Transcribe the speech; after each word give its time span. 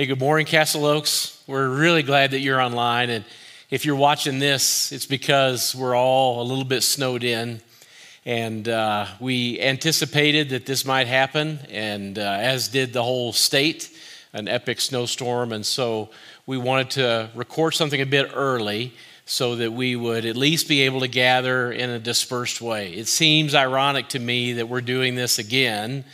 Hey, 0.00 0.06
good 0.06 0.20
morning, 0.20 0.46
Castle 0.46 0.86
Oaks. 0.86 1.42
We're 1.48 1.68
really 1.68 2.04
glad 2.04 2.30
that 2.30 2.38
you're 2.38 2.60
online. 2.60 3.10
And 3.10 3.24
if 3.68 3.84
you're 3.84 3.96
watching 3.96 4.38
this, 4.38 4.92
it's 4.92 5.06
because 5.06 5.74
we're 5.74 5.96
all 5.96 6.40
a 6.40 6.46
little 6.46 6.62
bit 6.62 6.84
snowed 6.84 7.24
in. 7.24 7.60
And 8.24 8.68
uh, 8.68 9.06
we 9.18 9.60
anticipated 9.60 10.50
that 10.50 10.66
this 10.66 10.84
might 10.84 11.08
happen, 11.08 11.58
and 11.68 12.16
uh, 12.16 12.22
as 12.22 12.68
did 12.68 12.92
the 12.92 13.02
whole 13.02 13.32
state, 13.32 13.90
an 14.32 14.46
epic 14.46 14.80
snowstorm. 14.80 15.50
And 15.50 15.66
so 15.66 16.10
we 16.46 16.58
wanted 16.58 16.90
to 16.90 17.30
record 17.34 17.74
something 17.74 18.00
a 18.00 18.06
bit 18.06 18.30
early 18.34 18.92
so 19.26 19.56
that 19.56 19.72
we 19.72 19.96
would 19.96 20.24
at 20.24 20.36
least 20.36 20.68
be 20.68 20.82
able 20.82 21.00
to 21.00 21.08
gather 21.08 21.72
in 21.72 21.90
a 21.90 21.98
dispersed 21.98 22.60
way. 22.60 22.92
It 22.92 23.08
seems 23.08 23.52
ironic 23.52 24.10
to 24.10 24.20
me 24.20 24.52
that 24.52 24.68
we're 24.68 24.80
doing 24.80 25.16
this 25.16 25.40
again 25.40 26.04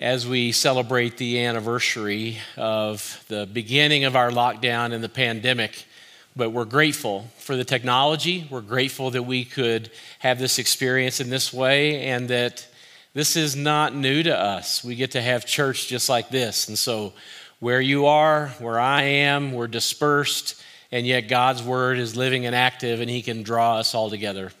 as 0.00 0.26
we 0.26 0.52
celebrate 0.52 1.16
the 1.16 1.40
anniversary 1.40 2.38
of 2.56 3.24
the 3.28 3.46
beginning 3.50 4.04
of 4.04 4.14
our 4.14 4.30
lockdown 4.30 4.92
and 4.92 5.02
the 5.02 5.08
pandemic. 5.08 5.86
But 6.34 6.50
we're 6.50 6.66
grateful 6.66 7.30
for 7.38 7.56
the 7.56 7.64
technology. 7.64 8.46
We're 8.50 8.60
grateful 8.60 9.10
that 9.12 9.22
we 9.22 9.44
could 9.44 9.90
have 10.18 10.38
this 10.38 10.58
experience 10.58 11.20
in 11.20 11.30
this 11.30 11.52
way 11.52 12.08
and 12.08 12.28
that 12.28 12.66
this 13.14 13.36
is 13.36 13.56
not 13.56 13.94
new 13.94 14.22
to 14.22 14.38
us. 14.38 14.84
We 14.84 14.94
get 14.96 15.12
to 15.12 15.22
have 15.22 15.46
church 15.46 15.86
just 15.88 16.10
like 16.10 16.28
this. 16.28 16.68
And 16.68 16.78
so, 16.78 17.14
where 17.58 17.80
you 17.80 18.04
are, 18.04 18.48
where 18.58 18.78
I 18.78 19.02
am, 19.02 19.52
we're 19.52 19.66
dispersed, 19.66 20.62
and 20.92 21.06
yet 21.06 21.22
God's 21.22 21.62
word 21.62 21.98
is 21.98 22.14
living 22.14 22.44
and 22.44 22.54
active, 22.54 23.00
and 23.00 23.08
He 23.08 23.22
can 23.22 23.42
draw 23.42 23.78
us 23.78 23.94
all 23.94 24.10
together. 24.10 24.52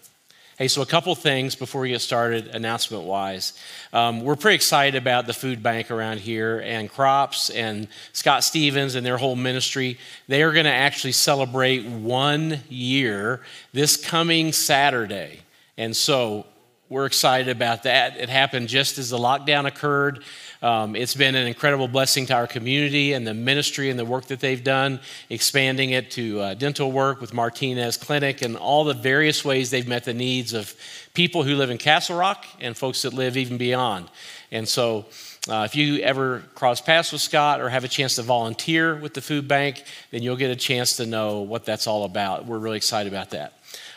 Hey, 0.58 0.68
so 0.68 0.80
a 0.80 0.86
couple 0.86 1.14
things 1.14 1.54
before 1.54 1.82
we 1.82 1.90
get 1.90 2.00
started, 2.00 2.46
announcement 2.46 3.04
wise. 3.04 3.52
Um, 3.92 4.22
we're 4.22 4.36
pretty 4.36 4.54
excited 4.54 4.96
about 4.96 5.26
the 5.26 5.34
food 5.34 5.62
bank 5.62 5.90
around 5.90 6.20
here 6.20 6.60
and 6.64 6.90
Crops 6.90 7.50
and 7.50 7.88
Scott 8.14 8.42
Stevens 8.42 8.94
and 8.94 9.04
their 9.04 9.18
whole 9.18 9.36
ministry. 9.36 9.98
They 10.28 10.42
are 10.42 10.52
going 10.54 10.64
to 10.64 10.72
actually 10.72 11.12
celebrate 11.12 11.84
one 11.84 12.60
year 12.70 13.42
this 13.74 13.98
coming 13.98 14.50
Saturday. 14.52 15.40
And 15.76 15.94
so 15.94 16.46
we're 16.88 17.06
excited 17.06 17.48
about 17.48 17.82
that. 17.82 18.16
It 18.16 18.28
happened 18.28 18.68
just 18.68 18.98
as 18.98 19.10
the 19.10 19.18
lockdown 19.18 19.66
occurred. 19.66 20.22
Um, 20.62 20.94
it's 20.94 21.14
been 21.14 21.34
an 21.34 21.46
incredible 21.46 21.88
blessing 21.88 22.26
to 22.26 22.34
our 22.34 22.46
community 22.46 23.12
and 23.12 23.26
the 23.26 23.34
ministry 23.34 23.90
and 23.90 23.98
the 23.98 24.04
work 24.04 24.26
that 24.26 24.38
they've 24.38 24.62
done, 24.62 25.00
expanding 25.28 25.90
it 25.90 26.12
to 26.12 26.40
uh, 26.40 26.54
dental 26.54 26.92
work 26.92 27.20
with 27.20 27.34
Martinez 27.34 27.96
Clinic 27.96 28.40
and 28.40 28.56
all 28.56 28.84
the 28.84 28.94
various 28.94 29.44
ways 29.44 29.70
they've 29.70 29.88
met 29.88 30.04
the 30.04 30.14
needs 30.14 30.52
of 30.52 30.74
people 31.12 31.42
who 31.42 31.56
live 31.56 31.70
in 31.70 31.78
Castle 31.78 32.16
Rock 32.16 32.46
and 32.60 32.76
folks 32.76 33.02
that 33.02 33.12
live 33.12 33.36
even 33.36 33.58
beyond. 33.58 34.08
And 34.52 34.68
so, 34.68 35.06
uh, 35.48 35.62
if 35.64 35.76
you 35.76 35.98
ever 35.98 36.42
cross 36.54 36.80
paths 36.80 37.12
with 37.12 37.20
Scott 37.20 37.60
or 37.60 37.68
have 37.68 37.84
a 37.84 37.88
chance 37.88 38.16
to 38.16 38.22
volunteer 38.22 38.96
with 38.96 39.14
the 39.14 39.20
food 39.20 39.46
bank, 39.46 39.84
then 40.10 40.22
you'll 40.22 40.36
get 40.36 40.50
a 40.50 40.56
chance 40.56 40.96
to 40.96 41.06
know 41.06 41.40
what 41.40 41.64
that's 41.64 41.86
all 41.86 42.04
about. 42.04 42.46
We're 42.46 42.58
really 42.58 42.76
excited 42.76 43.12
about 43.12 43.30
that. 43.30 43.52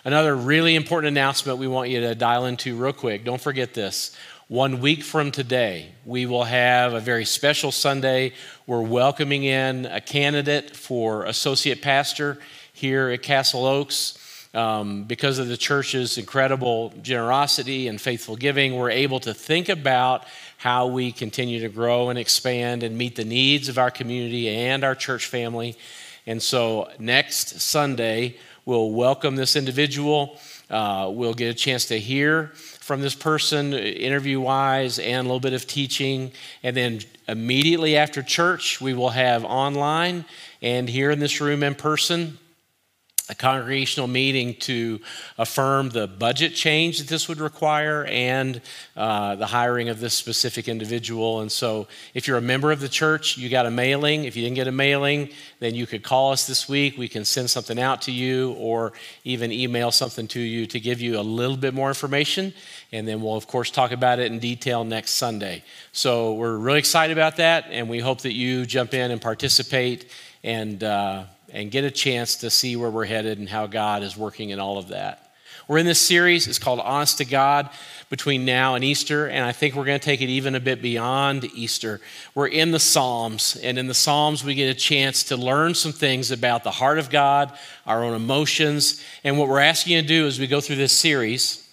Another 0.09 0.35
really 0.35 0.73
important 0.73 1.15
announcement 1.15 1.59
we 1.59 1.67
want 1.67 1.91
you 1.91 2.01
to 2.01 2.15
dial 2.15 2.47
into 2.47 2.75
real 2.75 2.93
quick. 2.93 3.23
Don't 3.23 3.39
forget 3.39 3.75
this. 3.75 4.17
One 4.47 4.81
week 4.81 5.03
from 5.03 5.29
today, 5.29 5.91
we 6.03 6.25
will 6.25 6.45
have 6.45 6.95
a 6.95 6.99
very 6.99 7.25
special 7.25 7.71
Sunday. 7.71 8.33
We're 8.65 8.81
welcoming 8.81 9.43
in 9.43 9.85
a 9.85 10.01
candidate 10.01 10.75
for 10.75 11.25
associate 11.25 11.83
pastor 11.83 12.39
here 12.73 13.09
at 13.09 13.21
Castle 13.21 13.67
Oaks. 13.67 14.17
Um, 14.55 15.03
because 15.03 15.37
of 15.37 15.47
the 15.47 15.57
church's 15.57 16.17
incredible 16.17 16.91
generosity 17.03 17.87
and 17.87 18.01
faithful 18.01 18.35
giving, 18.35 18.77
we're 18.77 18.89
able 18.89 19.19
to 19.19 19.35
think 19.35 19.69
about 19.69 20.25
how 20.57 20.87
we 20.87 21.11
continue 21.11 21.59
to 21.59 21.69
grow 21.69 22.09
and 22.09 22.17
expand 22.17 22.81
and 22.81 22.97
meet 22.97 23.15
the 23.15 23.25
needs 23.25 23.69
of 23.69 23.77
our 23.77 23.91
community 23.91 24.49
and 24.49 24.83
our 24.83 24.95
church 24.95 25.27
family. 25.27 25.77
And 26.25 26.41
so, 26.41 26.89
next 26.97 27.61
Sunday, 27.61 28.37
we'll 28.69 28.91
welcome 28.91 29.35
this 29.35 29.55
individual. 29.55 30.37
Uh, 30.69 31.09
we'll 31.11 31.33
get 31.33 31.49
a 31.49 31.55
chance 31.55 31.85
to 31.85 31.99
hear 31.99 32.51
from 32.53 33.01
this 33.01 33.15
person, 33.15 33.73
interview 33.73 34.39
wise, 34.39 34.99
and 34.99 35.21
a 35.21 35.23
little 35.23 35.39
bit 35.39 35.53
of 35.53 35.65
teaching. 35.65 36.31
And 36.61 36.77
then 36.77 36.99
immediately 37.27 37.97
after 37.97 38.21
church, 38.21 38.79
we 38.79 38.93
will 38.93 39.09
have 39.09 39.43
online 39.43 40.23
and 40.61 40.87
here 40.87 41.09
in 41.09 41.17
this 41.17 41.41
room 41.41 41.63
in 41.63 41.73
person 41.73 42.37
a 43.29 43.35
congregational 43.35 44.07
meeting 44.07 44.55
to 44.55 44.99
affirm 45.37 45.89
the 45.89 46.07
budget 46.07 46.55
change 46.55 46.97
that 46.97 47.07
this 47.07 47.29
would 47.29 47.39
require 47.39 48.05
and 48.05 48.59
uh, 48.97 49.35
the 49.35 49.45
hiring 49.45 49.87
of 49.87 49.99
this 49.99 50.15
specific 50.15 50.67
individual. 50.67 51.41
And 51.41 51.51
so, 51.51 51.87
if 52.15 52.27
you're 52.27 52.37
a 52.37 52.41
member 52.41 52.71
of 52.71 52.79
the 52.79 52.89
church, 52.89 53.37
you 53.37 53.47
got 53.47 53.67
a 53.67 53.71
mailing. 53.71 54.23
If 54.23 54.35
you 54.35 54.41
didn't 54.41 54.55
get 54.55 54.67
a 54.67 54.71
mailing, 54.71 55.29
then 55.59 55.75
you 55.75 55.85
could 55.85 56.01
call 56.01 56.31
us 56.31 56.47
this 56.47 56.67
week. 56.67 56.97
We 56.97 57.07
can 57.07 57.23
send 57.23 57.51
something 57.51 57.79
out 57.79 58.01
to 58.03 58.11
you 58.11 58.53
or 58.53 58.93
even 59.23 59.51
email 59.51 59.91
something 59.91 60.27
to 60.29 60.39
you 60.39 60.65
to 60.65 60.79
give 60.79 60.99
you 60.99 61.19
a 61.19 61.21
little 61.21 61.57
bit 61.57 61.75
more 61.75 61.89
information. 61.89 62.51
And 62.91 63.07
then 63.07 63.21
we'll, 63.21 63.35
of 63.35 63.45
course, 63.45 63.69
talk 63.69 63.91
about 63.91 64.17
it 64.17 64.31
in 64.31 64.39
detail 64.39 64.83
next 64.83 65.11
Sunday. 65.11 65.63
So, 65.91 66.33
we're 66.33 66.57
really 66.57 66.79
excited 66.79 67.15
about 67.15 67.37
that, 67.37 67.65
and 67.69 67.87
we 67.87 67.99
hope 67.99 68.21
that 68.21 68.33
you 68.33 68.65
jump 68.65 68.95
in 68.95 69.11
and 69.11 69.21
participate 69.21 70.09
and. 70.43 70.83
Uh, 70.83 71.25
and 71.51 71.71
get 71.71 71.83
a 71.83 71.91
chance 71.91 72.35
to 72.37 72.49
see 72.49 72.75
where 72.75 72.89
we're 72.89 73.05
headed 73.05 73.39
and 73.39 73.49
how 73.49 73.67
God 73.67 74.03
is 74.03 74.17
working 74.17 74.49
in 74.49 74.59
all 74.59 74.77
of 74.77 74.89
that. 74.89 75.29
We're 75.67 75.77
in 75.77 75.85
this 75.85 76.01
series, 76.01 76.47
it's 76.47 76.57
called 76.57 76.79
Honest 76.79 77.19
to 77.19 77.25
God 77.25 77.69
between 78.09 78.43
now 78.43 78.73
and 78.73 78.83
Easter, 78.83 79.27
and 79.27 79.45
I 79.45 79.51
think 79.51 79.75
we're 79.75 79.85
going 79.85 79.99
to 79.99 80.03
take 80.03 80.19
it 80.19 80.29
even 80.29 80.55
a 80.55 80.59
bit 80.59 80.81
beyond 80.81 81.45
Easter. 81.53 82.01
We're 82.33 82.47
in 82.47 82.71
the 82.71 82.79
Psalms, 82.79 83.55
and 83.61 83.77
in 83.77 83.85
the 83.85 83.93
Psalms, 83.93 84.43
we 84.43 84.55
get 84.55 84.75
a 84.75 84.79
chance 84.79 85.25
to 85.25 85.37
learn 85.37 85.75
some 85.75 85.91
things 85.91 86.31
about 86.31 86.63
the 86.63 86.71
heart 86.71 86.97
of 86.97 87.11
God, 87.11 87.55
our 87.85 88.03
own 88.03 88.15
emotions, 88.15 89.03
and 89.23 89.37
what 89.37 89.47
we're 89.47 89.59
asking 89.59 89.93
you 89.93 90.01
to 90.01 90.07
do 90.07 90.25
as 90.25 90.39
we 90.39 90.47
go 90.47 90.59
through 90.59 90.77
this 90.77 90.91
series 90.91 91.69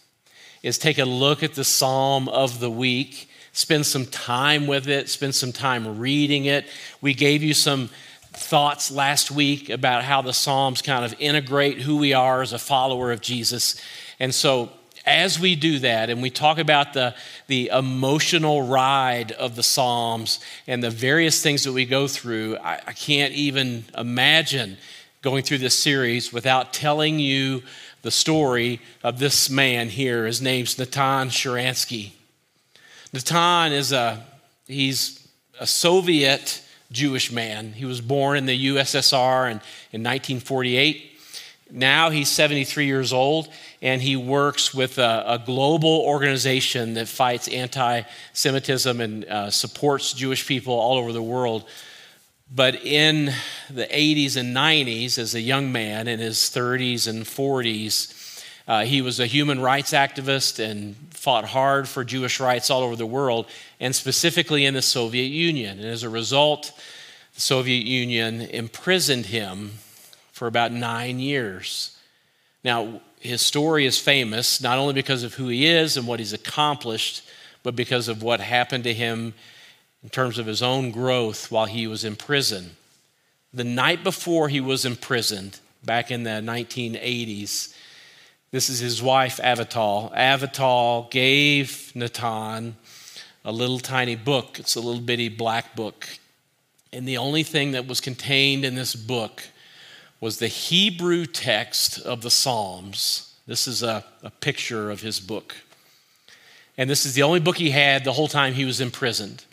is 0.63 0.77
take 0.77 0.99
a 0.99 1.05
look 1.07 1.43
at 1.43 1.55
the 1.55 1.65
Psalm 1.65 2.29
of 2.29 2.61
the 2.61 2.71
week, 2.71 3.31
spend 3.53 3.87
some 3.87 4.05
time 4.05 4.67
with 4.67 4.89
it, 4.89 5.09
spend 5.09 5.35
some 5.35 5.53
time 5.53 5.99
reading 5.99 6.45
it. 6.45 6.67
We 7.01 7.15
gave 7.15 7.43
you 7.43 7.55
some 7.55 7.89
thoughts 8.37 8.91
last 8.91 9.31
week 9.31 9.71
about 9.71 10.05
how 10.05 10.23
the 10.23 10.33
Psalms 10.33 10.83
kind 10.83 11.05
of 11.05 11.15
integrate 11.19 11.81
who 11.81 11.97
we 11.97 12.13
are 12.13 12.43
as 12.43 12.53
a 12.53 12.59
follower 12.59 13.13
of 13.13 13.21
Jesus. 13.21 13.81
And 14.21 14.35
so, 14.35 14.71
as 15.05 15.39
we 15.39 15.55
do 15.55 15.79
that 15.79 16.11
and 16.11 16.21
we 16.21 16.31
talk 16.31 16.59
about 16.59 16.93
the, 16.93 17.15
the 17.47 17.69
emotional 17.69 18.63
ride 18.63 19.31
of 19.33 19.55
the 19.55 19.63
Psalms 19.63 20.41
and 20.67 20.83
the 20.83 20.91
various 20.91 21.43
things 21.43 21.63
that 21.65 21.73
we 21.73 21.85
go 21.85 22.09
through, 22.09 22.57
I, 22.59 22.81
I 22.87 22.93
can't 22.93 23.33
even 23.33 23.85
imagine 23.97 24.79
going 25.23 25.45
through 25.45 25.59
this 25.59 25.79
series 25.79 26.33
without 26.33 26.73
telling 26.73 27.21
you 27.21 27.63
the 28.03 28.11
story 28.11 28.81
of 29.03 29.19
this 29.19 29.49
man 29.49 29.89
here. 29.89 30.27
His 30.27 30.43
name's 30.43 30.79
Natan 30.79 31.29
Sharansky. 31.29 32.13
Natan 33.13 33.73
is 33.73 33.93
a, 33.93 34.25
he's 34.67 35.27
a 35.61 35.67
Soviet 35.67 36.63
Jewish 36.91 37.33
man. 37.33 37.73
He 37.73 37.85
was 37.85 38.01
born 38.01 38.39
in 38.39 38.47
the 38.47 38.69
USSR 38.69 39.47
in, 39.47 39.61
in 39.93 40.03
1948. 40.03 41.13
Now 41.71 42.11
he's 42.11 42.29
73 42.29 42.87
years 42.87 43.13
old, 43.13 43.49
and 43.83 44.01
he 44.01 44.15
works 44.15 44.73
with 44.73 44.99
a, 44.99 45.25
a 45.27 45.43
global 45.45 46.03
organization 46.07 46.95
that 46.95 47.09
fights 47.09 47.49
anti 47.49 48.03
Semitism 48.33 49.01
and 49.01 49.25
uh, 49.25 49.51
supports 49.51 50.13
Jewish 50.13 50.47
people 50.47 50.75
all 50.75 50.97
over 50.97 51.13
the 51.13 51.23
world. 51.23 51.65
But 52.55 52.77
in 52.85 53.33
the 53.69 53.87
80s 53.87 54.37
and 54.37 54.55
90s, 54.55 55.19
as 55.19 55.35
a 55.35 55.41
young 55.41 55.73
man, 55.73 56.07
in 56.07 56.21
his 56.21 56.39
30s 56.39 57.09
and 57.09 57.25
40s, 57.25 58.45
uh, 58.69 58.85
he 58.85 59.03
was 59.03 59.19
a 59.19 59.27
human 59.27 59.61
rights 59.61 59.93
activist 59.93 60.65
and 60.65 60.95
fought 61.11 61.45
hard 61.45 61.89
for 61.89 62.05
Jewish 62.05 62.39
rights 62.39 62.71
all 62.71 62.83
over 62.83 62.95
the 62.95 63.07
world, 63.07 63.47
and 63.81 63.95
specifically 63.95 64.65
in 64.65 64.75
the 64.75 64.83
Soviet 64.83 65.29
Union. 65.29 65.79
And 65.79 65.89
as 65.89 66.03
a 66.03 66.09
result, 66.09 66.73
the 67.35 67.41
Soviet 67.41 67.87
Union 67.87 68.41
imprisoned 68.43 69.27
him 69.27 69.73
for 70.33 70.47
about 70.47 70.73
nine 70.73 71.19
years. 71.19 71.99
Now, 72.65 73.01
his 73.21 73.43
story 73.43 73.87
is 73.87 73.99
famous 73.99 74.61
not 74.61 74.79
only 74.79 74.95
because 74.95 75.23
of 75.23 75.35
who 75.35 75.49
he 75.49 75.67
is 75.67 75.97
and 75.97 76.07
what 76.07 76.19
he's 76.19 76.33
accomplished, 76.33 77.23
but 77.63 77.77
because 77.77 78.09
of 78.09 78.23
what 78.23 78.41
happened 78.41 78.85
to 78.85 78.95
him 78.95 79.35
in 80.03 80.11
terms 80.11 80.39
of 80.39 80.47
his 80.47 80.63
own 80.63 80.91
growth 80.91 81.51
while 81.51 81.67
he 81.67 81.87
was 81.87 82.05
in 82.05 82.17
prison. 82.17 82.71
The 83.53 83.65
night 83.65 84.05
before 84.05 84.49
he 84.49 84.61
was 84.61 84.85
imprisoned, 84.85 85.59
back 85.85 86.11
in 86.11 86.25
the 86.25 86.31
1980s, 86.43 87.75
this 88.51 88.69
is 88.69 88.79
his 88.79 89.03
wife, 89.03 89.39
Avital. 89.39 90.15
Avital 90.15 91.11
gave 91.11 91.93
Natan 91.95 92.77
a 93.47 93.53
little 93.53 93.79
tiny 93.79 94.17
book. 94.17 94.59
It's 94.59 94.75
a 94.75 94.81
little 94.81 95.01
bitty 95.01 95.29
black 95.29 95.77
book. 95.77 96.09
And 96.93 97.07
the 97.07 97.17
only 97.17 97.45
thing 97.45 97.71
that 97.73 97.87
was 97.87 98.01
contained 98.01 98.65
in 98.65 98.75
this 98.75 98.97
book 98.97 99.45
was 100.21 100.39
the 100.39 100.49
Hebrew 100.49 101.27
text 101.27 102.01
of 102.01 102.23
the 102.23 102.31
Psalms. 102.31 103.35
This 103.47 103.69
is 103.69 103.85
a, 103.85 104.05
a 104.25 104.31
picture 104.31 104.91
of 104.91 105.01
his 105.01 105.21
book. 105.21 105.55
And 106.77 106.91
this 106.91 107.07
is 107.07 107.15
the 107.15 107.23
only 107.23 107.39
book 107.39 107.57
he 107.59 107.71
had 107.71 108.03
the 108.03 108.15
whole 108.15 108.27
time 108.27 108.55
he 108.55 108.65
was 108.65 108.81
imprisoned. 108.81 109.45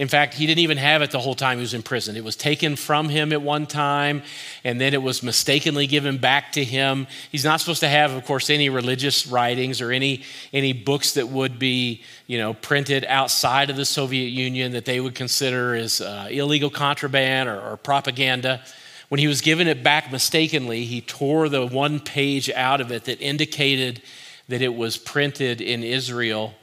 In 0.00 0.08
fact, 0.08 0.32
he 0.32 0.46
didn't 0.46 0.60
even 0.60 0.78
have 0.78 1.02
it 1.02 1.10
the 1.10 1.18
whole 1.18 1.34
time 1.34 1.58
he 1.58 1.60
was 1.60 1.74
in 1.74 1.82
prison. 1.82 2.16
It 2.16 2.24
was 2.24 2.34
taken 2.34 2.74
from 2.74 3.10
him 3.10 3.34
at 3.34 3.42
one 3.42 3.66
time, 3.66 4.22
and 4.64 4.80
then 4.80 4.94
it 4.94 5.02
was 5.02 5.22
mistakenly 5.22 5.86
given 5.86 6.16
back 6.16 6.52
to 6.52 6.64
him. 6.64 7.06
He's 7.30 7.44
not 7.44 7.60
supposed 7.60 7.80
to 7.80 7.88
have, 7.88 8.12
of 8.12 8.24
course, 8.24 8.48
any 8.48 8.70
religious 8.70 9.26
writings 9.26 9.82
or 9.82 9.92
any, 9.92 10.22
any 10.54 10.72
books 10.72 11.12
that 11.12 11.28
would 11.28 11.58
be 11.58 12.02
you 12.26 12.38
know, 12.38 12.54
printed 12.54 13.04
outside 13.10 13.68
of 13.68 13.76
the 13.76 13.84
Soviet 13.84 14.28
Union 14.28 14.72
that 14.72 14.86
they 14.86 15.00
would 15.00 15.14
consider 15.14 15.74
as 15.74 16.00
uh, 16.00 16.28
illegal 16.30 16.70
contraband 16.70 17.50
or, 17.50 17.60
or 17.60 17.76
propaganda. 17.76 18.62
When 19.10 19.18
he 19.18 19.26
was 19.26 19.42
given 19.42 19.68
it 19.68 19.82
back 19.82 20.10
mistakenly, 20.10 20.86
he 20.86 21.02
tore 21.02 21.50
the 21.50 21.66
one 21.66 22.00
page 22.00 22.48
out 22.48 22.80
of 22.80 22.90
it 22.90 23.04
that 23.04 23.20
indicated 23.20 24.00
that 24.48 24.62
it 24.62 24.74
was 24.74 24.96
printed 24.96 25.60
in 25.60 25.84
Israel 25.84 26.54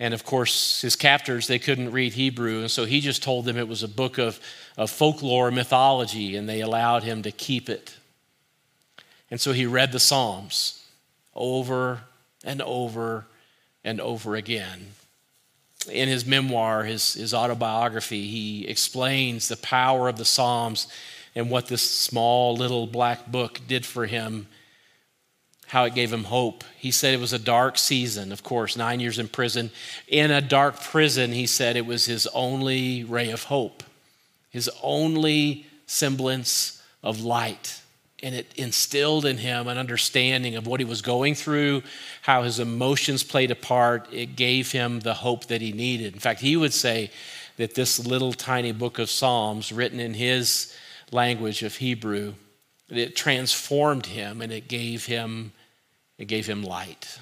and 0.00 0.14
of 0.14 0.24
course, 0.24 0.80
his 0.80 0.96
captors, 0.96 1.46
they 1.46 1.58
couldn't 1.58 1.92
read 1.92 2.14
Hebrew. 2.14 2.60
And 2.60 2.70
so 2.70 2.86
he 2.86 3.00
just 3.00 3.22
told 3.22 3.44
them 3.44 3.58
it 3.58 3.68
was 3.68 3.82
a 3.82 3.88
book 3.88 4.16
of, 4.16 4.40
of 4.78 4.90
folklore, 4.90 5.50
mythology, 5.50 6.36
and 6.36 6.48
they 6.48 6.62
allowed 6.62 7.02
him 7.02 7.22
to 7.22 7.30
keep 7.30 7.68
it. 7.68 7.94
And 9.30 9.38
so 9.38 9.52
he 9.52 9.66
read 9.66 9.92
the 9.92 10.00
Psalms 10.00 10.82
over 11.34 12.00
and 12.42 12.62
over 12.62 13.26
and 13.84 14.00
over 14.00 14.36
again. 14.36 14.86
In 15.92 16.08
his 16.08 16.24
memoir, 16.24 16.84
his, 16.84 17.12
his 17.12 17.34
autobiography, 17.34 18.26
he 18.26 18.66
explains 18.66 19.48
the 19.48 19.56
power 19.58 20.08
of 20.08 20.16
the 20.16 20.24
Psalms 20.24 20.88
and 21.34 21.50
what 21.50 21.66
this 21.66 21.82
small 21.82 22.56
little 22.56 22.86
black 22.86 23.26
book 23.26 23.60
did 23.68 23.84
for 23.84 24.06
him 24.06 24.46
how 25.70 25.84
it 25.84 25.94
gave 25.94 26.12
him 26.12 26.24
hope. 26.24 26.64
He 26.76 26.90
said 26.90 27.14
it 27.14 27.20
was 27.20 27.32
a 27.32 27.38
dark 27.38 27.78
season, 27.78 28.32
of 28.32 28.42
course, 28.42 28.76
nine 28.76 28.98
years 28.98 29.20
in 29.20 29.28
prison. 29.28 29.70
In 30.08 30.32
a 30.32 30.40
dark 30.40 30.82
prison, 30.82 31.30
he 31.30 31.46
said 31.46 31.76
it 31.76 31.86
was 31.86 32.06
his 32.06 32.26
only 32.34 33.04
ray 33.04 33.30
of 33.30 33.44
hope, 33.44 33.84
his 34.50 34.68
only 34.82 35.66
semblance 35.86 36.82
of 37.04 37.20
light. 37.20 37.80
And 38.20 38.34
it 38.34 38.52
instilled 38.56 39.24
in 39.24 39.38
him 39.38 39.68
an 39.68 39.78
understanding 39.78 40.56
of 40.56 40.66
what 40.66 40.80
he 40.80 40.84
was 40.84 41.02
going 41.02 41.36
through, 41.36 41.84
how 42.22 42.42
his 42.42 42.58
emotions 42.58 43.22
played 43.22 43.52
a 43.52 43.54
part. 43.54 44.12
It 44.12 44.34
gave 44.34 44.72
him 44.72 44.98
the 44.98 45.14
hope 45.14 45.46
that 45.46 45.60
he 45.60 45.70
needed. 45.70 46.14
In 46.14 46.20
fact, 46.20 46.40
he 46.40 46.56
would 46.56 46.74
say 46.74 47.12
that 47.58 47.76
this 47.76 48.04
little 48.04 48.32
tiny 48.32 48.72
book 48.72 48.98
of 48.98 49.08
Psalms, 49.08 49.70
written 49.70 50.00
in 50.00 50.14
his 50.14 50.74
language 51.12 51.62
of 51.62 51.76
Hebrew, 51.76 52.34
it 52.88 53.14
transformed 53.14 54.06
him 54.06 54.42
and 54.42 54.52
it 54.52 54.66
gave 54.66 55.06
him 55.06 55.52
it 56.20 56.28
gave 56.28 56.46
him 56.46 56.62
light. 56.62 57.18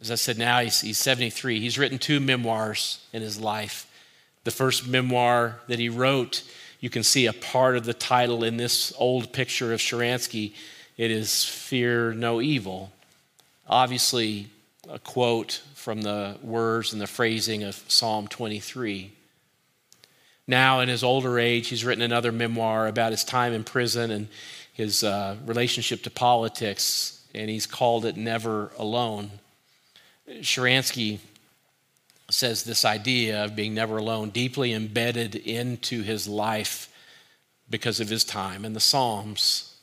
As 0.00 0.10
I 0.10 0.14
said, 0.14 0.38
now 0.38 0.60
he's, 0.60 0.80
he's 0.80 0.98
73. 0.98 1.60
He's 1.60 1.78
written 1.78 1.98
two 1.98 2.18
memoirs 2.18 3.06
in 3.12 3.20
his 3.20 3.38
life. 3.38 3.86
The 4.44 4.50
first 4.50 4.88
memoir 4.88 5.60
that 5.68 5.78
he 5.78 5.90
wrote, 5.90 6.42
you 6.80 6.88
can 6.88 7.02
see 7.02 7.26
a 7.26 7.34
part 7.34 7.76
of 7.76 7.84
the 7.84 7.92
title 7.92 8.44
in 8.44 8.56
this 8.56 8.94
old 8.96 9.34
picture 9.34 9.74
of 9.74 9.80
Sharansky. 9.80 10.54
It 10.96 11.10
is 11.10 11.44
Fear 11.44 12.14
No 12.14 12.40
Evil. 12.40 12.90
Obviously, 13.68 14.48
a 14.88 14.98
quote 14.98 15.60
from 15.74 16.00
the 16.00 16.38
words 16.42 16.94
and 16.94 17.00
the 17.00 17.06
phrasing 17.06 17.62
of 17.62 17.74
Psalm 17.88 18.26
23. 18.26 19.12
Now, 20.46 20.80
in 20.80 20.88
his 20.88 21.04
older 21.04 21.38
age, 21.38 21.68
he's 21.68 21.84
written 21.84 22.02
another 22.02 22.32
memoir 22.32 22.86
about 22.86 23.12
his 23.12 23.22
time 23.22 23.52
in 23.52 23.64
prison 23.64 24.10
and 24.10 24.28
his 24.72 25.04
uh, 25.04 25.36
relationship 25.44 26.02
to 26.04 26.10
politics 26.10 27.20
and 27.34 27.50
he's 27.50 27.66
called 27.66 28.04
it 28.04 28.16
Never 28.16 28.72
Alone. 28.78 29.30
Sharansky 30.28 31.18
says 32.30 32.64
this 32.64 32.84
idea 32.84 33.44
of 33.44 33.56
being 33.56 33.74
never 33.74 33.98
alone 33.98 34.30
deeply 34.30 34.72
embedded 34.72 35.34
into 35.34 36.02
his 36.02 36.26
life 36.26 36.90
because 37.68 38.00
of 38.00 38.08
his 38.08 38.24
time 38.24 38.64
in 38.64 38.72
the 38.72 38.80
Psalms 38.80 39.74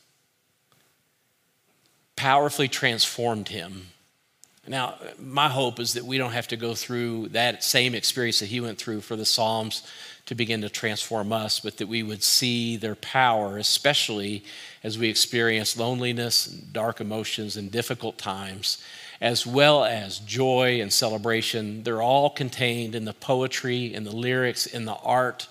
powerfully 2.16 2.68
transformed 2.68 3.48
him. 3.48 3.88
Now, 4.66 4.94
my 5.18 5.48
hope 5.48 5.80
is 5.80 5.94
that 5.94 6.04
we 6.04 6.18
don't 6.18 6.32
have 6.32 6.46
to 6.48 6.56
go 6.56 6.74
through 6.74 7.30
that 7.30 7.64
same 7.64 7.96
experience 7.96 8.38
that 8.38 8.46
he 8.46 8.60
went 8.60 8.78
through 8.78 9.00
for 9.00 9.16
the 9.16 9.24
Psalms 9.24 9.82
to 10.26 10.36
begin 10.36 10.60
to 10.60 10.68
transform 10.68 11.32
us, 11.32 11.58
but 11.58 11.78
that 11.78 11.88
we 11.88 12.04
would 12.04 12.22
see 12.22 12.76
their 12.76 12.94
power, 12.94 13.58
especially 13.58 14.44
as 14.84 14.98
we 14.98 15.08
experience 15.08 15.76
loneliness, 15.76 16.46
dark 16.46 17.00
emotions, 17.00 17.56
and 17.56 17.70
difficult 17.70 18.18
times, 18.18 18.78
as 19.20 19.46
well 19.46 19.84
as 19.84 20.18
joy 20.18 20.80
and 20.80 20.92
celebration. 20.92 21.82
They're 21.84 22.02
all 22.02 22.30
contained 22.30 22.94
in 22.94 23.04
the 23.04 23.12
poetry, 23.12 23.94
in 23.94 24.04
the 24.04 24.14
lyrics, 24.14 24.66
in 24.66 24.84
the 24.84 24.96
art 24.96 25.48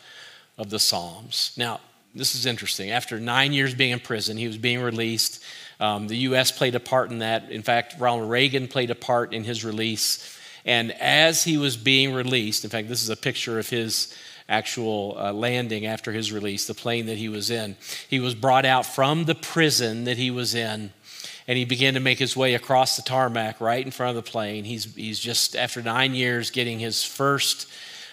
of 0.57 0.69
the 0.69 0.80
Psalms. 0.80 1.54
Now, 1.56 1.80
this 2.13 2.36
is 2.36 2.45
interesting. 2.45 2.92
After 2.92 3.19
nine 3.19 3.54
years 3.54 3.74
being 3.74 3.92
in 3.92 4.00
prison, 4.00 4.36
he 4.36 4.48
was 4.48 4.57
being 4.57 4.81
released. 4.81 5.42
Um, 5.80 6.07
the 6.07 6.18
U.S. 6.18 6.51
played 6.51 6.75
a 6.75 6.80
part 6.80 7.10
in 7.10 7.19
that. 7.19 7.50
In 7.50 7.62
fact, 7.62 7.95
Ronald 8.00 8.30
Reagan 8.30 8.68
played 8.68 8.92
a 8.92 8.95
part 8.95 9.33
in 9.33 9.45
his 9.45 9.63
release. 9.63 10.38
And 10.66 10.92
as 11.00 11.44
he 11.44 11.57
was 11.57 11.78
being 11.78 12.13
released, 12.13 12.66
in 12.66 12.69
fact, 12.69 12.89
this 12.89 13.01
is 13.01 13.10
a 13.10 13.16
picture 13.16 13.57
of 13.60 13.69
his 13.69 14.13
actual 14.51 15.15
uh, 15.18 15.33
landing 15.33 15.86
after 15.86 16.12
his 16.12 16.31
release, 16.31 16.68
the 16.68 16.74
plane 16.74 17.07
that 17.07 17.18
he 17.18 17.30
was 17.30 17.50
in. 17.50 17.75
He 18.09 18.19
was 18.19 18.36
brought 18.36 18.65
out 18.65 18.86
from 18.86 19.25
the 19.25 19.36
prison 19.36 20.03
that 20.03 20.18
he 20.18 20.30
was 20.30 20.53
in 20.53 20.92
and 21.48 21.57
he 21.57 21.65
began 21.65 21.95
to 21.95 22.00
make 22.00 22.19
his 22.19 22.38
way 22.38 22.53
across 22.53 22.95
the 22.95 23.01
tarmac 23.01 23.59
right 23.59 23.83
in 23.83 23.92
front 23.92 24.15
of 24.15 24.24
the 24.24 24.31
plane. 24.31 24.63
He's, 24.63 24.94
he's 24.95 25.19
just, 25.19 25.56
after 25.56 25.81
nine 25.81 26.13
years, 26.13 26.51
getting 26.51 26.80
his 26.80 27.03
first 27.03 27.68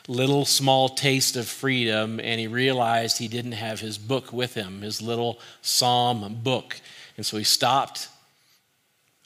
little 0.09 0.45
small 0.47 0.89
taste 0.89 1.37
of 1.37 1.47
freedom, 1.47 2.19
and 2.19 2.41
he 2.41 2.47
realized 2.47 3.19
he 3.19 3.29
didn't 3.29 3.53
have 3.53 3.81
his 3.81 3.99
book 3.99 4.33
with 4.33 4.55
him, 4.55 4.81
his 4.81 5.03
little 5.03 5.39
psalm 5.61 6.41
book. 6.43 6.81
And 7.17 7.27
so 7.27 7.37
he 7.37 7.45
stopped 7.45 8.09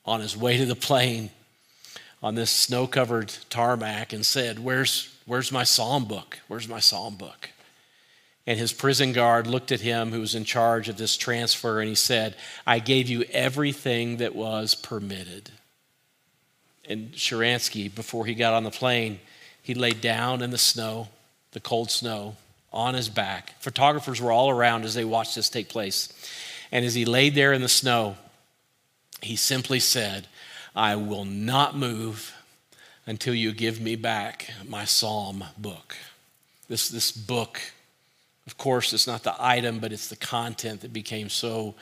on 0.04 0.20
his 0.20 0.36
way 0.36 0.56
to 0.56 0.66
the 0.66 0.74
plane 0.74 1.30
on 2.22 2.34
this 2.34 2.50
snow 2.50 2.86
covered 2.86 3.34
tarmac 3.50 4.12
and 4.12 4.24
said, 4.24 4.58
Where's, 4.58 5.12
Where's 5.26 5.52
my 5.52 5.64
psalm 5.64 6.04
book? 6.04 6.38
Where's 6.48 6.68
my 6.68 6.80
psalm 6.80 7.16
book? 7.16 7.50
And 8.46 8.58
his 8.58 8.72
prison 8.72 9.12
guard 9.12 9.46
looked 9.46 9.70
at 9.70 9.80
him, 9.80 10.10
who 10.10 10.20
was 10.20 10.34
in 10.34 10.44
charge 10.44 10.88
of 10.88 10.96
this 10.98 11.16
transfer, 11.16 11.80
and 11.80 11.88
he 11.88 11.94
said, 11.94 12.34
I 12.66 12.80
gave 12.80 13.08
you 13.08 13.24
everything 13.30 14.16
that 14.16 14.34
was 14.34 14.74
permitted. 14.74 15.50
And 16.88 17.12
Sharansky, 17.12 17.94
before 17.94 18.26
he 18.26 18.34
got 18.34 18.54
on 18.54 18.64
the 18.64 18.70
plane, 18.72 19.20
he 19.62 19.74
laid 19.74 20.00
down 20.00 20.42
in 20.42 20.50
the 20.50 20.58
snow, 20.58 21.08
the 21.52 21.60
cold 21.60 21.90
snow, 21.90 22.36
on 22.72 22.94
his 22.94 23.08
back. 23.08 23.54
Photographers 23.60 24.20
were 24.20 24.32
all 24.32 24.50
around 24.50 24.84
as 24.84 24.94
they 24.94 25.04
watched 25.04 25.36
this 25.36 25.48
take 25.48 25.68
place. 25.68 26.12
And 26.72 26.84
as 26.84 26.94
he 26.94 27.04
laid 27.04 27.36
there 27.36 27.52
in 27.52 27.62
the 27.62 27.68
snow, 27.68 28.16
he 29.20 29.36
simply 29.36 29.78
said, 29.78 30.26
I 30.74 30.96
will 30.96 31.24
not 31.24 31.76
move 31.76 32.34
until 33.06 33.34
you 33.34 33.52
give 33.52 33.80
me 33.80 33.96
back 33.96 34.50
my 34.66 34.84
psalm 34.84 35.44
book. 35.58 35.96
This, 36.68 36.88
this 36.88 37.12
book, 37.12 37.60
of 38.46 38.56
course, 38.56 38.92
it's 38.92 39.06
not 39.06 39.22
the 39.22 39.34
item, 39.38 39.80
but 39.80 39.92
it's 39.92 40.08
the 40.08 40.16
content 40.16 40.80
that 40.80 40.92
became 40.92 41.28
so 41.28 41.74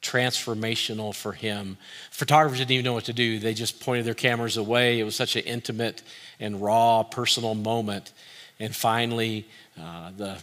transformational 0.00 1.14
for 1.14 1.32
him. 1.32 1.76
Photographers 2.10 2.58
didn't 2.58 2.70
even 2.70 2.84
know 2.84 2.92
what 2.94 3.04
to 3.04 3.12
do. 3.12 3.38
They 3.38 3.52
just 3.52 3.80
pointed 3.80 4.06
their 4.06 4.14
cameras 4.14 4.56
away. 4.56 4.98
It 5.00 5.04
was 5.04 5.16
such 5.16 5.36
an 5.36 5.42
intimate 5.42 6.02
and 6.40 6.62
raw 6.62 7.02
personal 7.02 7.54
moment. 7.54 8.12
And 8.60 8.74
finally, 8.74 9.46
uh, 9.78 10.12
the, 10.16 10.38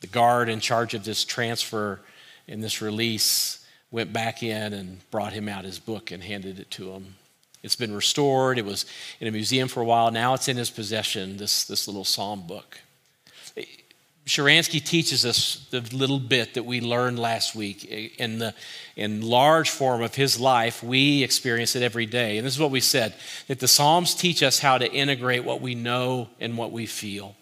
the 0.00 0.06
guard 0.06 0.48
in 0.48 0.60
charge 0.60 0.94
of 0.94 1.04
this 1.04 1.24
transfer 1.24 2.00
and 2.48 2.64
this 2.64 2.82
release 2.82 3.64
went 3.90 4.12
back 4.12 4.42
in 4.42 4.72
and 4.72 5.08
brought 5.10 5.32
him 5.32 5.48
out 5.48 5.64
his 5.64 5.78
book 5.78 6.10
and 6.10 6.22
handed 6.22 6.58
it 6.58 6.70
to 6.72 6.90
him. 6.90 7.14
It's 7.64 7.76
been 7.76 7.94
restored. 7.94 8.58
It 8.58 8.64
was 8.66 8.84
in 9.20 9.26
a 9.26 9.32
museum 9.32 9.68
for 9.68 9.80
a 9.80 9.84
while. 9.84 10.10
Now 10.10 10.34
it's 10.34 10.48
in 10.48 10.58
his 10.58 10.70
possession, 10.70 11.38
this, 11.38 11.64
this 11.64 11.88
little 11.88 12.04
psalm 12.04 12.46
book. 12.46 12.78
Sharansky 14.26 14.84
teaches 14.84 15.26
us 15.26 15.66
the 15.70 15.80
little 15.94 16.18
bit 16.18 16.54
that 16.54 16.64
we 16.64 16.80
learned 16.80 17.18
last 17.18 17.54
week. 17.54 17.84
In 18.18 18.38
the 18.38 18.54
in 18.96 19.22
large 19.22 19.70
form 19.70 20.02
of 20.02 20.14
his 20.14 20.38
life, 20.38 20.82
we 20.82 21.22
experience 21.22 21.74
it 21.74 21.82
every 21.82 22.06
day. 22.06 22.36
And 22.36 22.46
this 22.46 22.54
is 22.54 22.60
what 22.60 22.70
we 22.70 22.80
said 22.80 23.14
that 23.48 23.60
the 23.60 23.68
Psalms 23.68 24.14
teach 24.14 24.42
us 24.42 24.58
how 24.58 24.78
to 24.78 24.90
integrate 24.90 25.44
what 25.44 25.60
we 25.60 25.74
know 25.74 26.28
and 26.40 26.56
what 26.56 26.70
we 26.70 26.86
feel. 26.86 27.34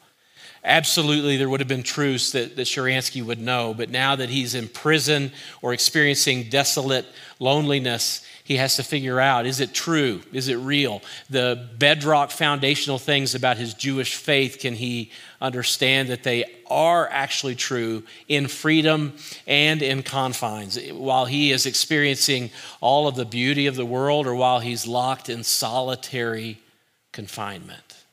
Absolutely, 0.65 1.37
there 1.37 1.49
would 1.49 1.61
have 1.61 1.69
been 1.69 1.83
truths 1.83 2.31
that, 2.33 2.55
that 2.55 2.69
Sharansky 2.69 3.25
would 3.25 3.41
know, 3.41 3.75
but 3.75 3.91
now 3.91 4.15
that 4.15 4.29
he's 4.29 4.55
in 4.55 4.69
prison 4.69 5.33
or 5.61 5.73
experiencing 5.73 6.49
desolate 6.49 7.07
loneliness, 7.41 8.25
he 8.45 8.57
has 8.57 8.77
to 8.77 8.83
figure 8.83 9.21
out 9.21 9.47
is 9.47 9.61
it 9.61 9.73
true? 9.73 10.21
Is 10.33 10.49
it 10.49 10.57
real? 10.57 11.03
The 11.31 11.69
bedrock 11.79 12.31
foundational 12.31 12.99
things 12.99 13.35
about 13.35 13.57
his 13.57 13.75
Jewish 13.75 14.17
faith, 14.17 14.59
can 14.59 14.75
he 14.75 15.11
understand 15.41 16.09
that 16.09 16.25
they 16.25 16.45
are 16.69 17.09
actually 17.09 17.55
true 17.55 18.03
in 18.29 18.49
freedom 18.49 19.15
and 19.47 19.83
in 19.83 20.03
confines? 20.03 20.79
While 20.91 21.27
he 21.27 21.53
is 21.53 21.67
experiencing 21.67 22.51
all 22.81 23.07
of 23.07 23.15
the 23.15 23.25
beauty 23.25 23.67
of 23.67 23.77
the 23.77 23.87
world 23.87 24.27
or 24.27 24.35
while 24.35 24.61
he's 24.61 24.87
locked 24.87 25.29
in 25.29 25.45
solitary 25.45 26.59
confinement. 27.13 28.05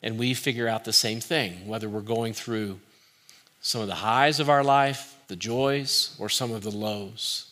and 0.00 0.16
we 0.16 0.32
figure 0.32 0.68
out 0.68 0.84
the 0.84 0.92
same 0.92 1.18
thing, 1.20 1.66
whether 1.66 1.88
we're 1.88 2.00
going 2.00 2.32
through 2.32 2.78
some 3.60 3.80
of 3.80 3.88
the 3.88 3.96
highs 3.96 4.38
of 4.38 4.48
our 4.48 4.62
life, 4.62 5.16
the 5.26 5.34
joys, 5.34 6.14
or 6.20 6.28
some 6.28 6.52
of 6.52 6.62
the 6.62 6.70
lows. 6.70 7.50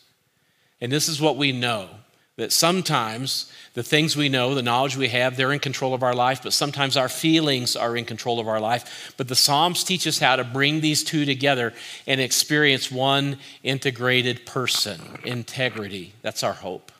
And 0.79 0.89
this 0.89 1.09
is 1.09 1.19
what 1.19 1.35
we 1.35 1.51
know 1.51 1.89
that 2.37 2.51
sometimes 2.51 3.51
the 3.73 3.83
things 3.83 4.15
we 4.15 4.29
know, 4.29 4.55
the 4.55 4.61
knowledge 4.61 4.95
we 4.95 5.09
have, 5.09 5.35
they're 5.35 5.51
in 5.51 5.59
control 5.59 5.93
of 5.93 6.03
our 6.03 6.13
life, 6.13 6.41
but 6.43 6.53
sometimes 6.53 6.95
our 6.95 7.09
feelings 7.09 7.75
are 7.75 7.97
in 7.97 8.05
control 8.05 8.39
of 8.39 8.47
our 8.47 8.59
life. 8.59 9.13
But 9.17 9.27
the 9.27 9.35
Psalms 9.35 9.83
teach 9.83 10.05
us 10.07 10.19
how 10.19 10.35
to 10.35 10.43
bring 10.43 10.81
these 10.81 11.03
two 11.03 11.25
together 11.25 11.73
and 12.05 12.21
experience 12.21 12.91
one 12.91 13.37
integrated 13.63 14.45
person, 14.45 15.01
integrity. 15.25 16.13
That's 16.21 16.43
our 16.43 16.53
hope. 16.53 16.91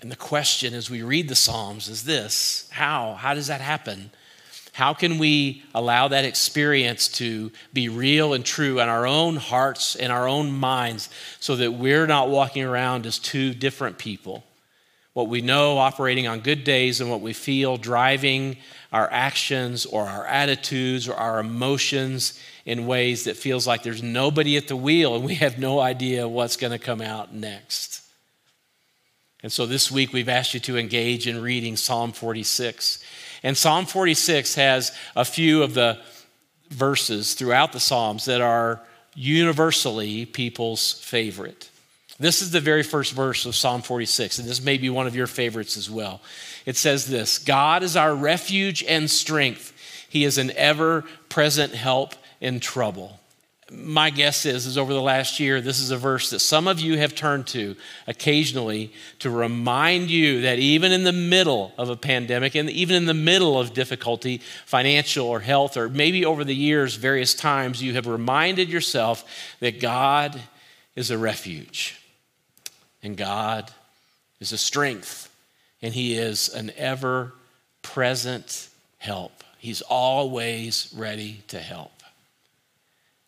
And 0.00 0.10
the 0.10 0.16
question 0.16 0.74
as 0.74 0.90
we 0.90 1.02
read 1.02 1.28
the 1.28 1.36
Psalms 1.36 1.88
is 1.88 2.04
this 2.04 2.68
How? 2.72 3.14
How 3.14 3.34
does 3.34 3.46
that 3.46 3.60
happen? 3.60 4.10
How 4.72 4.94
can 4.94 5.18
we 5.18 5.62
allow 5.74 6.08
that 6.08 6.24
experience 6.24 7.08
to 7.08 7.52
be 7.74 7.90
real 7.90 8.32
and 8.32 8.44
true 8.44 8.80
in 8.80 8.88
our 8.88 9.06
own 9.06 9.36
hearts 9.36 9.96
and 9.96 10.10
our 10.10 10.26
own 10.26 10.50
minds 10.50 11.10
so 11.40 11.56
that 11.56 11.72
we're 11.72 12.06
not 12.06 12.30
walking 12.30 12.64
around 12.64 13.06
as 13.06 13.18
two 13.18 13.52
different 13.52 13.98
people? 13.98 14.44
What 15.12 15.28
we 15.28 15.42
know 15.42 15.76
operating 15.76 16.26
on 16.26 16.40
good 16.40 16.64
days 16.64 17.02
and 17.02 17.10
what 17.10 17.20
we 17.20 17.34
feel 17.34 17.76
driving 17.76 18.56
our 18.92 19.10
actions 19.12 19.84
or 19.84 20.06
our 20.06 20.26
attitudes 20.26 21.06
or 21.06 21.14
our 21.14 21.38
emotions 21.38 22.40
in 22.64 22.86
ways 22.86 23.24
that 23.24 23.36
feels 23.36 23.66
like 23.66 23.82
there's 23.82 24.02
nobody 24.02 24.56
at 24.56 24.68
the 24.68 24.76
wheel 24.76 25.14
and 25.14 25.24
we 25.24 25.34
have 25.34 25.58
no 25.58 25.80
idea 25.80 26.26
what's 26.26 26.56
going 26.56 26.70
to 26.70 26.78
come 26.78 27.02
out 27.02 27.34
next. 27.34 28.02
And 29.42 29.50
so 29.50 29.66
this 29.66 29.90
week 29.90 30.12
we've 30.12 30.28
asked 30.28 30.54
you 30.54 30.60
to 30.60 30.78
engage 30.78 31.26
in 31.26 31.42
reading 31.42 31.76
Psalm 31.76 32.12
46. 32.12 33.02
And 33.42 33.56
Psalm 33.56 33.86
46 33.86 34.54
has 34.54 34.92
a 35.16 35.24
few 35.24 35.62
of 35.62 35.74
the 35.74 35.98
verses 36.70 37.34
throughout 37.34 37.72
the 37.72 37.80
Psalms 37.80 38.24
that 38.26 38.40
are 38.40 38.80
universally 39.14 40.24
people's 40.26 40.92
favorite. 41.00 41.68
This 42.18 42.40
is 42.40 42.50
the 42.50 42.60
very 42.60 42.82
first 42.82 43.12
verse 43.12 43.46
of 43.46 43.56
Psalm 43.56 43.82
46, 43.82 44.38
and 44.38 44.48
this 44.48 44.62
may 44.62 44.78
be 44.78 44.90
one 44.90 45.06
of 45.06 45.16
your 45.16 45.26
favorites 45.26 45.76
as 45.76 45.90
well. 45.90 46.20
It 46.66 46.76
says 46.76 47.06
this 47.06 47.38
God 47.38 47.82
is 47.82 47.96
our 47.96 48.14
refuge 48.14 48.84
and 48.84 49.10
strength, 49.10 49.72
He 50.08 50.24
is 50.24 50.38
an 50.38 50.52
ever 50.52 51.04
present 51.28 51.74
help 51.74 52.14
in 52.40 52.60
trouble 52.60 53.18
my 53.74 54.10
guess 54.10 54.44
is 54.44 54.66
is 54.66 54.76
over 54.76 54.92
the 54.92 55.00
last 55.00 55.40
year 55.40 55.60
this 55.60 55.80
is 55.80 55.90
a 55.90 55.96
verse 55.96 56.30
that 56.30 56.40
some 56.40 56.68
of 56.68 56.80
you 56.80 56.98
have 56.98 57.14
turned 57.14 57.46
to 57.46 57.74
occasionally 58.06 58.92
to 59.18 59.30
remind 59.30 60.10
you 60.10 60.42
that 60.42 60.58
even 60.58 60.92
in 60.92 61.04
the 61.04 61.12
middle 61.12 61.72
of 61.78 61.88
a 61.88 61.96
pandemic 61.96 62.54
and 62.54 62.68
even 62.70 62.96
in 62.96 63.06
the 63.06 63.14
middle 63.14 63.58
of 63.58 63.72
difficulty 63.72 64.40
financial 64.66 65.26
or 65.26 65.40
health 65.40 65.76
or 65.76 65.88
maybe 65.88 66.24
over 66.24 66.44
the 66.44 66.54
years 66.54 66.96
various 66.96 67.34
times 67.34 67.82
you 67.82 67.94
have 67.94 68.06
reminded 68.06 68.68
yourself 68.68 69.24
that 69.60 69.80
God 69.80 70.40
is 70.94 71.10
a 71.10 71.18
refuge 71.18 72.00
and 73.02 73.16
God 73.16 73.70
is 74.40 74.52
a 74.52 74.58
strength 74.58 75.34
and 75.80 75.94
he 75.94 76.14
is 76.14 76.48
an 76.50 76.72
ever 76.76 77.32
present 77.80 78.68
help. 78.98 79.42
He's 79.58 79.82
always 79.82 80.92
ready 80.96 81.42
to 81.48 81.58
help 81.58 82.01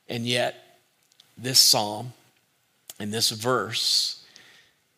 and 0.08 0.26
yet, 0.26 0.78
this 1.36 1.58
psalm 1.58 2.12
and 2.98 3.12
this 3.12 3.30
verse 3.30 4.24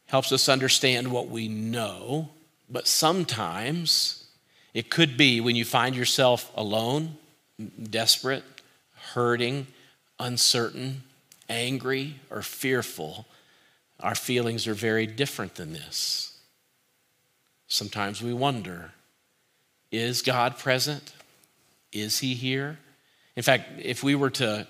helps 0.07 0.33
us 0.33 0.49
understand 0.49 1.09
what 1.11 1.29
we 1.29 1.49
know, 1.49 2.29
but 2.69 2.87
sometimes 2.87 4.27
it 4.75 4.91
could 4.91 5.17
be 5.17 5.41
when 5.41 5.57
you 5.57 5.65
find 5.65 5.97
yourself 5.97 6.53
alone, 6.57 7.17
desperate, 7.91 8.45
hurting, 9.15 9.67
uncertain, 10.19 11.03
angry, 11.49 12.17
or 12.31 12.43
fearful, 12.43 13.27
our 14.01 14.15
feelings 14.15 14.67
are 14.67 14.75
very 14.75 15.07
different 15.07 15.55
than 15.55 15.73
this. 15.73 16.39
Sometimes 17.69 18.23
we 18.23 18.33
wonder 18.33 18.93
is 19.93 20.21
God 20.21 20.59
present? 20.59 21.15
Is 21.93 22.19
He 22.19 22.35
here? 22.35 22.79
In 23.37 23.43
fact, 23.43 23.81
if 23.83 24.03
we 24.03 24.15
were 24.15 24.31
to 24.31 24.67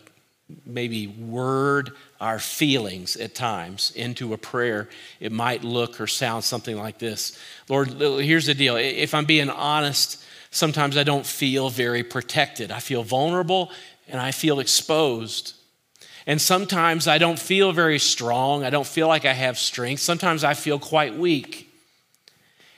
maybe 0.65 1.07
word 1.07 1.93
our 2.21 2.39
feelings 2.39 3.17
at 3.17 3.35
times 3.35 3.93
into 3.97 4.33
a 4.33 4.39
prayer, 4.39 4.89
it 5.19 5.33
might 5.33 5.65
look 5.65 6.01
or 6.01 6.07
sound 6.07 6.45
something 6.45 6.77
like 6.77 6.99
this 6.99 7.39
Lord, 7.69 7.89
here's 7.89 8.47
the 8.47 8.55
deal. 8.55 8.77
If 8.77 9.15
I'm 9.15 9.25
being 9.25 9.51
honest, 9.51 10.23
sometimes 10.51 10.97
I 10.97 11.03
don't 11.03 11.27
feel 11.27 11.69
very 11.69 12.03
protected. 12.03 12.71
I 12.71 12.81
feel 12.81 13.03
vulnerable 13.03 13.71
and 14.09 14.21
I 14.21 14.31
feel 14.31 14.61
exposed. 14.61 15.55
And 16.29 16.41
sometimes 16.41 17.07
I 17.07 17.19
don't 17.19 17.39
feel 17.39 17.73
very 17.73 17.99
strong. 17.99 18.65
I 18.65 18.71
don't 18.71 18.87
feel 18.87 19.07
like 19.07 19.25
I 19.25 19.33
have 19.33 19.59
strength. 19.59 20.01
Sometimes 20.01 20.43
I 20.43 20.55
feel 20.55 20.79
quite 20.79 21.17
weak. 21.17 21.63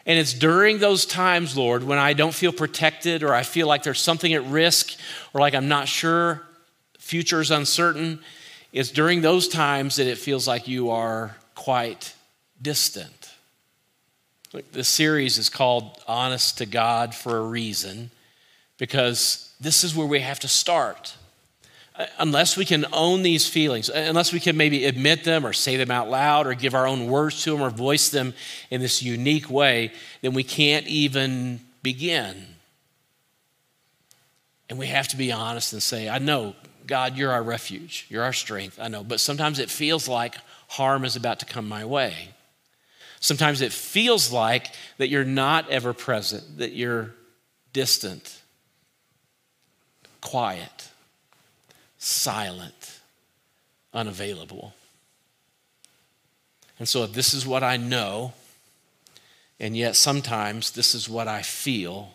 And 0.04 0.18
it's 0.18 0.32
during 0.32 0.78
those 0.78 1.04
times, 1.04 1.56
Lord, 1.56 1.82
when 1.84 1.98
I 1.98 2.14
don't 2.14 2.34
feel 2.34 2.52
protected 2.52 3.22
or 3.22 3.34
I 3.34 3.42
feel 3.42 3.66
like 3.66 3.82
there's 3.82 4.00
something 4.00 4.32
at 4.32 4.44
risk 4.46 4.98
or 5.34 5.40
like 5.40 5.54
I'm 5.54 5.68
not 5.68 5.86
sure 5.86 6.47
future 7.08 7.40
is 7.40 7.50
uncertain, 7.50 8.20
it's 8.70 8.90
during 8.90 9.22
those 9.22 9.48
times 9.48 9.96
that 9.96 10.06
it 10.06 10.18
feels 10.18 10.46
like 10.46 10.68
you 10.68 10.90
are 10.90 11.34
quite 11.54 12.14
distant. 12.60 13.30
The 14.72 14.84
series 14.84 15.38
is 15.38 15.48
called 15.48 16.02
Honest 16.06 16.58
to 16.58 16.66
God 16.66 17.14
for 17.14 17.38
a 17.38 17.42
reason 17.42 18.10
because 18.76 19.54
this 19.58 19.84
is 19.84 19.96
where 19.96 20.06
we 20.06 20.20
have 20.20 20.38
to 20.40 20.48
start. 20.48 21.16
Uh, 21.96 22.04
unless 22.18 22.58
we 22.58 22.66
can 22.66 22.84
own 22.92 23.22
these 23.22 23.48
feelings, 23.48 23.88
uh, 23.88 24.04
unless 24.06 24.30
we 24.30 24.38
can 24.38 24.58
maybe 24.58 24.84
admit 24.84 25.24
them 25.24 25.46
or 25.46 25.54
say 25.54 25.78
them 25.78 25.90
out 25.90 26.10
loud 26.10 26.46
or 26.46 26.52
give 26.52 26.74
our 26.74 26.86
own 26.86 27.06
words 27.06 27.42
to 27.42 27.52
them 27.52 27.62
or 27.62 27.70
voice 27.70 28.10
them 28.10 28.34
in 28.70 28.82
this 28.82 29.02
unique 29.02 29.48
way, 29.48 29.92
then 30.20 30.34
we 30.34 30.44
can't 30.44 30.86
even 30.86 31.58
begin. 31.82 32.36
And 34.68 34.78
we 34.78 34.88
have 34.88 35.08
to 35.08 35.16
be 35.16 35.32
honest 35.32 35.72
and 35.72 35.82
say, 35.82 36.10
I 36.10 36.18
know 36.18 36.54
God, 36.88 37.16
you're 37.16 37.30
our 37.30 37.42
refuge, 37.42 38.06
you're 38.08 38.24
our 38.24 38.32
strength, 38.32 38.78
I 38.80 38.88
know. 38.88 39.04
But 39.04 39.20
sometimes 39.20 39.58
it 39.58 39.70
feels 39.70 40.08
like 40.08 40.34
harm 40.68 41.04
is 41.04 41.14
about 41.14 41.38
to 41.40 41.46
come 41.46 41.68
my 41.68 41.84
way. 41.84 42.30
Sometimes 43.20 43.60
it 43.60 43.72
feels 43.72 44.32
like 44.32 44.72
that 44.96 45.08
you're 45.08 45.24
not 45.24 45.68
ever 45.70 45.92
present, 45.92 46.58
that 46.58 46.72
you're 46.72 47.14
distant, 47.72 48.40
quiet, 50.20 50.88
silent, 51.98 53.00
unavailable. 53.92 54.72
And 56.78 56.88
so, 56.88 57.02
if 57.02 57.12
this 57.12 57.34
is 57.34 57.46
what 57.46 57.62
I 57.62 57.76
know, 57.76 58.32
and 59.60 59.76
yet 59.76 59.96
sometimes 59.96 60.70
this 60.70 60.94
is 60.94 61.08
what 61.08 61.28
I 61.28 61.42
feel, 61.42 62.14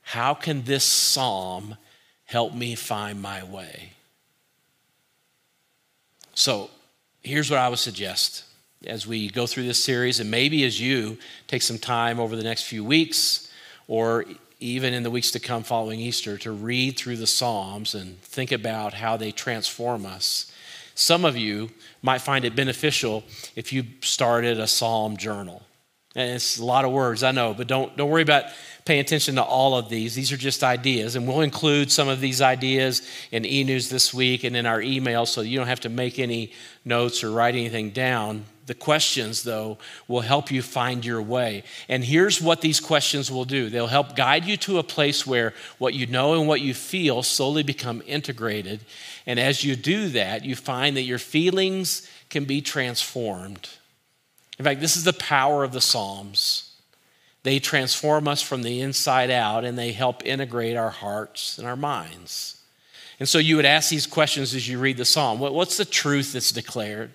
how 0.00 0.32
can 0.32 0.62
this 0.62 0.84
psalm 0.84 1.76
Help 2.34 2.52
me 2.52 2.74
find 2.74 3.22
my 3.22 3.44
way. 3.44 3.92
So 6.34 6.68
here's 7.22 7.48
what 7.48 7.60
I 7.60 7.68
would 7.68 7.78
suggest 7.78 8.42
as 8.88 9.06
we 9.06 9.28
go 9.28 9.46
through 9.46 9.68
this 9.68 9.80
series, 9.80 10.18
and 10.18 10.32
maybe 10.32 10.64
as 10.64 10.80
you 10.80 11.16
take 11.46 11.62
some 11.62 11.78
time 11.78 12.18
over 12.18 12.34
the 12.34 12.42
next 12.42 12.64
few 12.64 12.82
weeks 12.82 13.52
or 13.86 14.24
even 14.58 14.92
in 14.92 15.04
the 15.04 15.12
weeks 15.12 15.30
to 15.30 15.38
come 15.38 15.62
following 15.62 16.00
Easter 16.00 16.36
to 16.38 16.50
read 16.50 16.96
through 16.96 17.18
the 17.18 17.28
Psalms 17.28 17.94
and 17.94 18.20
think 18.22 18.50
about 18.50 18.94
how 18.94 19.16
they 19.16 19.30
transform 19.30 20.04
us. 20.04 20.50
Some 20.96 21.24
of 21.24 21.36
you 21.36 21.70
might 22.02 22.20
find 22.20 22.44
it 22.44 22.56
beneficial 22.56 23.22
if 23.54 23.72
you 23.72 23.84
started 24.00 24.58
a 24.58 24.66
psalm 24.66 25.16
journal. 25.16 25.62
And 26.16 26.30
it's 26.30 26.58
a 26.58 26.64
lot 26.64 26.84
of 26.84 26.92
words, 26.92 27.24
I 27.24 27.32
know, 27.32 27.54
but 27.54 27.66
don't, 27.66 27.96
don't 27.96 28.08
worry 28.08 28.22
about 28.22 28.44
paying 28.84 29.00
attention 29.00 29.34
to 29.34 29.42
all 29.42 29.76
of 29.76 29.88
these. 29.88 30.14
These 30.14 30.30
are 30.30 30.36
just 30.36 30.62
ideas, 30.62 31.16
and 31.16 31.26
we'll 31.26 31.40
include 31.40 31.90
some 31.90 32.08
of 32.08 32.20
these 32.20 32.40
ideas 32.40 33.02
in 33.32 33.44
e 33.44 33.64
news 33.64 33.88
this 33.88 34.14
week 34.14 34.44
and 34.44 34.56
in 34.56 34.64
our 34.64 34.80
email 34.80 35.26
so 35.26 35.40
you 35.40 35.58
don't 35.58 35.66
have 35.66 35.80
to 35.80 35.88
make 35.88 36.20
any 36.20 36.52
notes 36.84 37.24
or 37.24 37.32
write 37.32 37.56
anything 37.56 37.90
down. 37.90 38.44
The 38.66 38.74
questions, 38.74 39.42
though, 39.42 39.78
will 40.06 40.20
help 40.20 40.52
you 40.52 40.62
find 40.62 41.04
your 41.04 41.20
way. 41.20 41.64
And 41.88 42.04
here's 42.04 42.40
what 42.40 42.60
these 42.60 42.78
questions 42.78 43.30
will 43.30 43.44
do 43.44 43.68
they'll 43.68 43.88
help 43.88 44.14
guide 44.14 44.44
you 44.44 44.56
to 44.58 44.78
a 44.78 44.84
place 44.84 45.26
where 45.26 45.52
what 45.78 45.94
you 45.94 46.06
know 46.06 46.34
and 46.34 46.46
what 46.46 46.60
you 46.60 46.74
feel 46.74 47.24
slowly 47.24 47.64
become 47.64 48.02
integrated. 48.06 48.80
And 49.26 49.40
as 49.40 49.64
you 49.64 49.74
do 49.74 50.08
that, 50.10 50.44
you 50.44 50.54
find 50.54 50.96
that 50.96 51.02
your 51.02 51.18
feelings 51.18 52.08
can 52.30 52.44
be 52.44 52.60
transformed 52.60 53.68
in 54.58 54.64
fact, 54.64 54.80
this 54.80 54.96
is 54.96 55.04
the 55.04 55.12
power 55.12 55.64
of 55.64 55.72
the 55.72 55.80
Psalms. 55.80 56.74
They 57.42 57.58
transform 57.58 58.26
us 58.26 58.40
from 58.40 58.62
the 58.62 58.80
inside 58.80 59.30
out 59.30 59.64
and 59.64 59.78
they 59.78 59.92
help 59.92 60.24
integrate 60.24 60.76
our 60.76 60.90
hearts 60.90 61.58
and 61.58 61.68
our 61.68 61.76
minds. 61.76 62.60
And 63.20 63.28
so 63.28 63.38
you 63.38 63.56
would 63.56 63.66
ask 63.66 63.90
these 63.90 64.06
questions 64.06 64.54
as 64.54 64.68
you 64.68 64.78
read 64.78 64.96
the 64.96 65.04
psalm 65.04 65.38
What's 65.38 65.76
the 65.76 65.84
truth 65.84 66.32
that's 66.32 66.52
declared? 66.52 67.10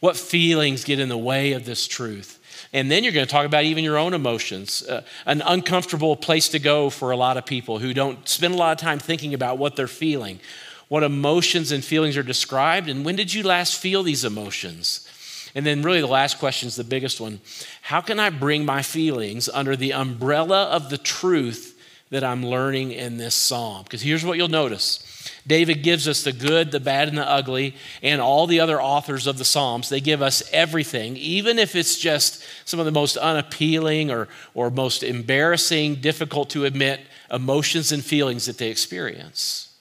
What 0.00 0.16
feelings 0.16 0.84
get 0.84 0.98
in 0.98 1.08
the 1.08 1.18
way 1.18 1.52
of 1.52 1.64
this 1.64 1.86
truth? 1.86 2.40
And 2.72 2.90
then 2.90 3.04
you're 3.04 3.12
going 3.12 3.26
to 3.26 3.30
talk 3.30 3.46
about 3.46 3.64
even 3.64 3.84
your 3.84 3.98
own 3.98 4.14
emotions, 4.14 4.82
uh, 4.82 5.02
an 5.26 5.42
uncomfortable 5.44 6.16
place 6.16 6.48
to 6.50 6.58
go 6.58 6.90
for 6.90 7.10
a 7.10 7.16
lot 7.16 7.36
of 7.36 7.44
people 7.44 7.78
who 7.78 7.92
don't 7.92 8.26
spend 8.26 8.54
a 8.54 8.56
lot 8.56 8.72
of 8.72 8.78
time 8.78 8.98
thinking 8.98 9.34
about 9.34 9.58
what 9.58 9.76
they're 9.76 9.86
feeling, 9.86 10.40
what 10.88 11.02
emotions 11.02 11.70
and 11.70 11.84
feelings 11.84 12.16
are 12.16 12.22
described, 12.22 12.88
and 12.88 13.04
when 13.04 13.14
did 13.14 13.32
you 13.32 13.42
last 13.42 13.78
feel 13.78 14.02
these 14.02 14.24
emotions? 14.24 15.06
And 15.54 15.66
then, 15.66 15.82
really, 15.82 16.00
the 16.00 16.06
last 16.06 16.38
question 16.38 16.66
is 16.66 16.76
the 16.76 16.84
biggest 16.84 17.20
one 17.20 17.40
How 17.82 18.00
can 18.00 18.18
I 18.18 18.30
bring 18.30 18.64
my 18.64 18.82
feelings 18.82 19.48
under 19.48 19.76
the 19.76 19.92
umbrella 19.92 20.64
of 20.64 20.90
the 20.90 20.98
truth 20.98 21.78
that 22.10 22.24
I'm 22.24 22.44
learning 22.44 22.92
in 22.92 23.18
this 23.18 23.34
psalm? 23.34 23.84
Because 23.84 24.02
here's 24.02 24.24
what 24.24 24.38
you'll 24.38 24.48
notice 24.48 25.22
David 25.46 25.82
gives 25.82 26.06
us 26.06 26.22
the 26.22 26.32
good, 26.32 26.70
the 26.70 26.80
bad, 26.80 27.08
and 27.08 27.18
the 27.18 27.28
ugly, 27.28 27.74
and 28.02 28.20
all 28.20 28.46
the 28.46 28.60
other 28.60 28.80
authors 28.80 29.26
of 29.26 29.38
the 29.38 29.44
Psalms. 29.44 29.88
They 29.88 30.00
give 30.00 30.22
us 30.22 30.42
everything, 30.52 31.16
even 31.16 31.58
if 31.58 31.74
it's 31.74 31.98
just 31.98 32.44
some 32.64 32.80
of 32.80 32.86
the 32.86 32.92
most 32.92 33.16
unappealing 33.16 34.10
or, 34.10 34.28
or 34.54 34.70
most 34.70 35.02
embarrassing, 35.02 35.96
difficult 35.96 36.50
to 36.50 36.64
admit 36.64 37.00
emotions 37.30 37.92
and 37.92 38.04
feelings 38.04 38.46
that 38.46 38.58
they 38.58 38.70
experience. 38.70 39.76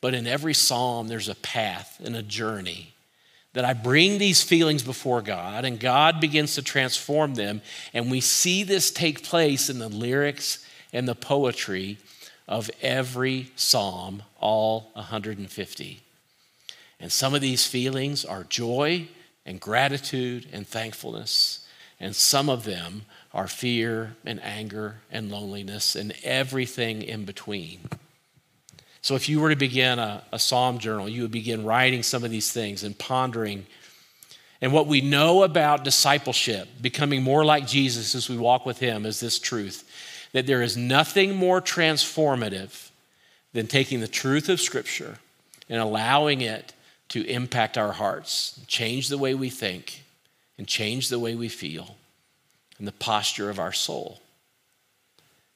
But 0.00 0.14
in 0.14 0.26
every 0.26 0.54
psalm, 0.54 1.08
there's 1.08 1.28
a 1.28 1.34
path 1.34 2.00
and 2.02 2.16
a 2.16 2.22
journey 2.22 2.89
that 3.52 3.64
I 3.64 3.72
bring 3.72 4.18
these 4.18 4.42
feelings 4.42 4.82
before 4.82 5.22
God, 5.22 5.64
and 5.64 5.80
God 5.80 6.20
begins 6.20 6.54
to 6.54 6.62
transform 6.62 7.34
them. 7.34 7.62
And 7.92 8.10
we 8.10 8.20
see 8.20 8.62
this 8.62 8.90
take 8.90 9.24
place 9.24 9.68
in 9.68 9.78
the 9.78 9.88
lyrics 9.88 10.64
and 10.92 11.08
the 11.08 11.14
poetry 11.14 11.98
of 12.46 12.70
every 12.80 13.50
psalm, 13.56 14.22
all 14.40 14.90
150. 14.94 16.00
And 17.00 17.10
some 17.10 17.34
of 17.34 17.40
these 17.40 17.66
feelings 17.66 18.24
are 18.24 18.44
joy 18.44 19.08
and 19.46 19.60
gratitude 19.60 20.46
and 20.52 20.66
thankfulness, 20.66 21.66
and 21.98 22.14
some 22.14 22.48
of 22.48 22.64
them 22.64 23.02
are 23.32 23.48
fear 23.48 24.16
and 24.24 24.42
anger 24.42 25.00
and 25.10 25.30
loneliness 25.30 25.96
and 25.96 26.12
everything 26.22 27.02
in 27.02 27.24
between. 27.24 27.80
So, 29.02 29.14
if 29.14 29.28
you 29.28 29.40
were 29.40 29.50
to 29.50 29.56
begin 29.56 29.98
a, 29.98 30.22
a, 30.30 30.38
psalm 30.38 30.78
journal, 30.78 31.08
you 31.08 31.22
would 31.22 31.30
begin 31.30 31.64
writing 31.64 32.02
some 32.02 32.22
of 32.22 32.30
these 32.30 32.52
things 32.52 32.84
and 32.84 32.98
pondering. 32.98 33.66
And 34.60 34.74
what 34.74 34.86
we 34.86 35.00
know 35.00 35.42
about 35.42 35.84
discipleship, 35.84 36.68
becoming 36.82 37.22
more 37.22 37.44
like 37.44 37.66
Jesus 37.66 38.14
as 38.14 38.28
we 38.28 38.36
walk 38.36 38.66
with 38.66 38.78
Him, 38.78 39.06
is 39.06 39.20
this 39.20 39.38
truth 39.38 39.84
that 40.32 40.46
there 40.46 40.62
is 40.62 40.76
nothing 40.76 41.34
more 41.34 41.60
transformative 41.60 42.90
than 43.52 43.66
taking 43.66 44.00
the 44.00 44.06
truth 44.06 44.48
of 44.48 44.60
Scripture 44.60 45.18
and 45.68 45.80
allowing 45.80 46.40
it 46.40 46.72
to 47.08 47.26
impact 47.26 47.76
our 47.76 47.92
hearts, 47.92 48.60
change 48.68 49.08
the 49.08 49.18
way 49.18 49.34
we 49.34 49.50
think, 49.50 50.04
and 50.56 50.68
change 50.68 51.08
the 51.08 51.18
way 51.18 51.34
we 51.34 51.48
feel, 51.48 51.96
and 52.78 52.86
the 52.86 52.92
posture 52.92 53.50
of 53.50 53.58
our 53.58 53.72
soul. 53.72 54.20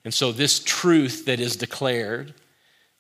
And 0.05 0.13
so, 0.13 0.33
this 0.33 0.61
truth 0.61 1.27
that 1.27 1.41
is 1.41 1.57
declared 1.57 2.35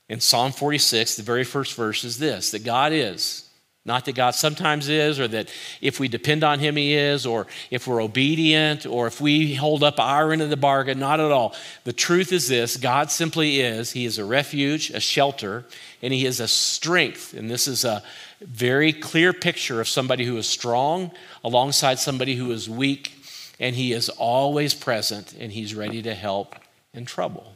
in 0.08 0.20
Psalm 0.20 0.52
46, 0.52 1.16
the 1.16 1.22
very 1.22 1.44
first 1.44 1.74
verse 1.74 2.04
is 2.04 2.18
this 2.18 2.50
that 2.50 2.64
God 2.64 2.92
is. 2.92 3.48
Not 3.86 4.06
that 4.06 4.14
God 4.14 4.30
sometimes 4.34 4.88
is, 4.88 5.20
or 5.20 5.28
that 5.28 5.52
if 5.82 6.00
we 6.00 6.08
depend 6.08 6.42
on 6.42 6.58
Him, 6.58 6.76
He 6.76 6.94
is, 6.94 7.26
or 7.26 7.46
if 7.70 7.86
we're 7.86 8.02
obedient, 8.02 8.86
or 8.86 9.06
if 9.06 9.20
we 9.20 9.54
hold 9.54 9.84
up 9.84 10.00
our 10.00 10.32
end 10.32 10.40
of 10.40 10.48
the 10.48 10.56
bargain. 10.56 10.98
Not 10.98 11.20
at 11.20 11.30
all. 11.30 11.54
The 11.84 11.92
truth 11.92 12.32
is 12.32 12.48
this 12.48 12.78
God 12.78 13.10
simply 13.10 13.60
is. 13.60 13.92
He 13.92 14.06
is 14.06 14.16
a 14.16 14.24
refuge, 14.24 14.88
a 14.88 15.00
shelter, 15.00 15.66
and 16.00 16.14
He 16.14 16.24
is 16.24 16.40
a 16.40 16.48
strength. 16.48 17.34
And 17.34 17.50
this 17.50 17.68
is 17.68 17.84
a 17.84 18.02
very 18.40 18.90
clear 18.90 19.34
picture 19.34 19.82
of 19.82 19.88
somebody 19.88 20.24
who 20.24 20.38
is 20.38 20.46
strong 20.46 21.10
alongside 21.42 21.98
somebody 21.98 22.36
who 22.36 22.52
is 22.52 22.70
weak, 22.70 23.12
and 23.60 23.76
He 23.76 23.92
is 23.92 24.08
always 24.08 24.72
present, 24.72 25.34
and 25.38 25.52
He's 25.52 25.74
ready 25.74 26.00
to 26.00 26.14
help 26.14 26.54
in 26.94 27.04
trouble. 27.04 27.53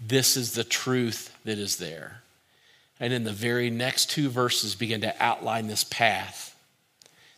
This 0.00 0.36
is 0.36 0.52
the 0.52 0.64
truth 0.64 1.36
that 1.44 1.58
is 1.58 1.76
there. 1.76 2.22
And 2.98 3.12
in 3.12 3.24
the 3.24 3.32
very 3.32 3.70
next 3.70 4.10
two 4.10 4.28
verses, 4.28 4.74
begin 4.74 5.00
to 5.02 5.14
outline 5.22 5.66
this 5.66 5.84
path. 5.84 6.56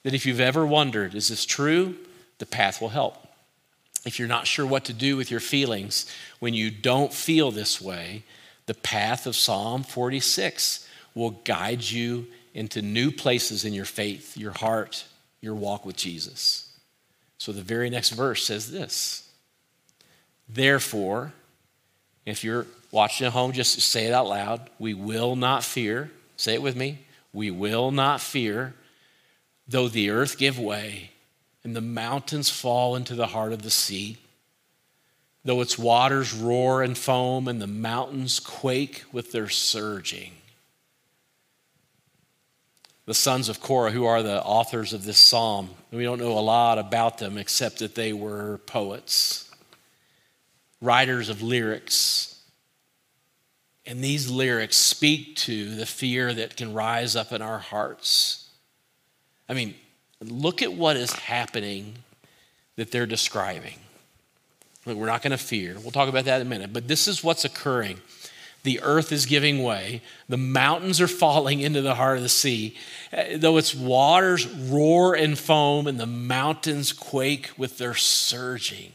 That 0.02 0.14
if 0.14 0.26
you've 0.26 0.40
ever 0.40 0.66
wondered, 0.66 1.14
is 1.14 1.28
this 1.28 1.44
true? 1.44 1.96
The 2.38 2.46
path 2.46 2.80
will 2.80 2.88
help. 2.88 3.28
If 4.04 4.18
you're 4.18 4.28
not 4.28 4.48
sure 4.48 4.66
what 4.66 4.84
to 4.86 4.92
do 4.92 5.16
with 5.16 5.30
your 5.30 5.40
feelings 5.40 6.12
when 6.40 6.54
you 6.54 6.70
don't 6.70 7.12
feel 7.12 7.52
this 7.52 7.80
way, 7.80 8.24
the 8.66 8.74
path 8.74 9.26
of 9.26 9.36
Psalm 9.36 9.84
46 9.84 10.88
will 11.14 11.30
guide 11.30 11.82
you 11.82 12.26
into 12.54 12.82
new 12.82 13.10
places 13.10 13.64
in 13.64 13.72
your 13.72 13.84
faith, 13.84 14.36
your 14.36 14.52
heart, 14.52 15.04
your 15.40 15.54
walk 15.54 15.86
with 15.86 15.96
Jesus. 15.96 16.68
So 17.38 17.52
the 17.52 17.62
very 17.62 17.90
next 17.90 18.10
verse 18.10 18.44
says 18.44 18.70
this 18.70 19.28
Therefore, 20.48 21.32
if 22.24 22.44
you're 22.44 22.66
watching 22.90 23.26
at 23.26 23.32
home, 23.32 23.52
just 23.52 23.80
say 23.80 24.06
it 24.06 24.12
out 24.12 24.28
loud. 24.28 24.70
We 24.78 24.94
will 24.94 25.36
not 25.36 25.64
fear. 25.64 26.10
Say 26.36 26.54
it 26.54 26.62
with 26.62 26.76
me. 26.76 27.06
We 27.32 27.50
will 27.50 27.90
not 27.90 28.20
fear, 28.20 28.74
though 29.66 29.88
the 29.88 30.10
earth 30.10 30.38
give 30.38 30.58
way 30.58 31.10
and 31.64 31.74
the 31.74 31.80
mountains 31.80 32.50
fall 32.50 32.96
into 32.96 33.14
the 33.14 33.28
heart 33.28 33.52
of 33.52 33.62
the 33.62 33.70
sea, 33.70 34.18
though 35.44 35.60
its 35.60 35.78
waters 35.78 36.34
roar 36.34 36.82
and 36.82 36.98
foam 36.98 37.48
and 37.48 37.60
the 37.60 37.66
mountains 37.66 38.40
quake 38.40 39.04
with 39.12 39.32
their 39.32 39.48
surging. 39.48 40.32
The 43.06 43.14
sons 43.14 43.48
of 43.48 43.60
Korah, 43.60 43.90
who 43.90 44.04
are 44.04 44.22
the 44.22 44.42
authors 44.42 44.92
of 44.92 45.04
this 45.04 45.18
psalm, 45.18 45.70
we 45.90 46.04
don't 46.04 46.20
know 46.20 46.38
a 46.38 46.40
lot 46.40 46.78
about 46.78 47.18
them 47.18 47.36
except 47.36 47.78
that 47.80 47.94
they 47.94 48.12
were 48.12 48.58
poets 48.66 49.51
writers 50.82 51.30
of 51.30 51.40
lyrics. 51.40 52.40
And 53.86 54.04
these 54.04 54.28
lyrics 54.30 54.76
speak 54.76 55.36
to 55.36 55.74
the 55.74 55.86
fear 55.86 56.34
that 56.34 56.56
can 56.56 56.74
rise 56.74 57.16
up 57.16 57.32
in 57.32 57.40
our 57.40 57.58
hearts. 57.58 58.50
I 59.48 59.54
mean, 59.54 59.74
look 60.20 60.62
at 60.62 60.72
what 60.72 60.96
is 60.96 61.12
happening 61.12 61.94
that 62.76 62.90
they're 62.90 63.06
describing. 63.06 63.78
Look, 64.84 64.96
we're 64.96 65.06
not 65.06 65.22
going 65.22 65.32
to 65.32 65.38
fear. 65.38 65.76
We'll 65.80 65.90
talk 65.92 66.08
about 66.08 66.24
that 66.24 66.40
in 66.40 66.46
a 66.46 66.50
minute. 66.50 66.72
But 66.72 66.88
this 66.88 67.06
is 67.06 67.22
what's 67.22 67.44
occurring. 67.44 68.00
The 68.64 68.80
earth 68.82 69.10
is 69.10 69.26
giving 69.26 69.62
way. 69.62 70.02
The 70.28 70.36
mountains 70.36 71.00
are 71.00 71.08
falling 71.08 71.60
into 71.60 71.82
the 71.82 71.96
heart 71.96 72.16
of 72.16 72.22
the 72.22 72.28
sea. 72.28 72.76
Uh, 73.12 73.24
though 73.36 73.56
its 73.56 73.74
waters 73.74 74.46
roar 74.46 75.14
and 75.14 75.38
foam, 75.38 75.86
and 75.86 75.98
the 75.98 76.06
mountains 76.06 76.92
quake 76.92 77.50
with 77.56 77.78
their 77.78 77.94
surging. 77.94 78.92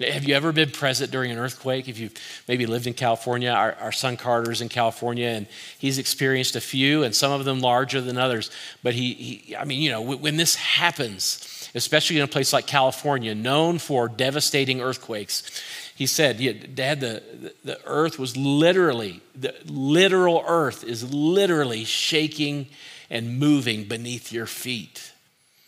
Have 0.00 0.24
you 0.24 0.34
ever 0.34 0.50
been 0.50 0.70
present 0.70 1.12
during 1.12 1.30
an 1.30 1.38
earthquake? 1.38 1.88
If 1.88 2.00
you've 2.00 2.14
maybe 2.48 2.66
lived 2.66 2.88
in 2.88 2.94
California, 2.94 3.50
our, 3.50 3.74
our 3.74 3.92
son 3.92 4.16
Carter's 4.16 4.60
in 4.60 4.68
California, 4.68 5.28
and 5.28 5.46
he's 5.78 5.98
experienced 5.98 6.56
a 6.56 6.60
few, 6.60 7.04
and 7.04 7.14
some 7.14 7.30
of 7.30 7.44
them 7.44 7.60
larger 7.60 8.00
than 8.00 8.18
others. 8.18 8.50
But 8.82 8.94
he, 8.94 9.14
he 9.14 9.56
I 9.56 9.64
mean, 9.64 9.80
you 9.80 9.90
know, 9.90 10.02
when 10.02 10.36
this 10.36 10.56
happens, 10.56 11.70
especially 11.76 12.16
in 12.16 12.22
a 12.22 12.28
place 12.28 12.52
like 12.52 12.66
California, 12.66 13.36
known 13.36 13.78
for 13.78 14.08
devastating 14.08 14.80
earthquakes, 14.80 15.62
he 15.94 16.06
said, 16.06 16.40
yeah, 16.40 16.54
Dad, 16.74 16.98
the, 16.98 17.54
the 17.62 17.78
earth 17.86 18.18
was 18.18 18.36
literally, 18.36 19.20
the 19.36 19.54
literal 19.64 20.42
earth 20.44 20.82
is 20.82 21.14
literally 21.14 21.84
shaking 21.84 22.66
and 23.10 23.38
moving 23.38 23.84
beneath 23.84 24.32
your 24.32 24.46
feet. 24.46 25.12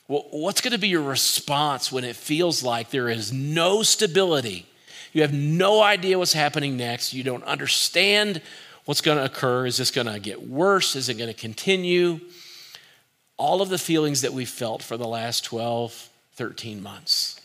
Well, 0.09 0.27
what's 0.31 0.61
going 0.61 0.73
to 0.73 0.79
be 0.79 0.89
your 0.89 1.03
response 1.03 1.91
when 1.91 2.05
it 2.05 2.15
feels 2.15 2.63
like 2.63 2.91
there 2.91 3.09
is 3.09 3.33
no 3.33 3.83
stability? 3.83 4.67
You 5.13 5.23
have 5.23 5.33
no 5.33 5.83
idea 5.83 6.19
what's 6.19 6.33
happening 6.33 6.77
next. 6.77 7.13
You 7.13 7.25
don't 7.25 7.43
understand 7.45 8.41
what's 8.85 9.01
going 9.01 9.19
to 9.19 9.25
occur. 9.25 9.67
Is 9.67 9.79
this 9.79 9.91
going 9.91 10.07
to 10.07 10.21
get 10.21 10.47
worse? 10.47 10.95
Is 10.95 11.09
it 11.09 11.15
going 11.15 11.33
to 11.33 11.39
continue? 11.39 12.21
All 13.37 13.63
of 13.63 13.69
the 13.69 13.79
feelings 13.79 14.23
that 14.23 14.33
we've 14.33 14.49
felt 14.49 14.83
for 14.83 14.97
the 14.97 15.09
last 15.09 15.45
12, 15.45 16.09
13 16.35 16.83
months. 16.83 17.41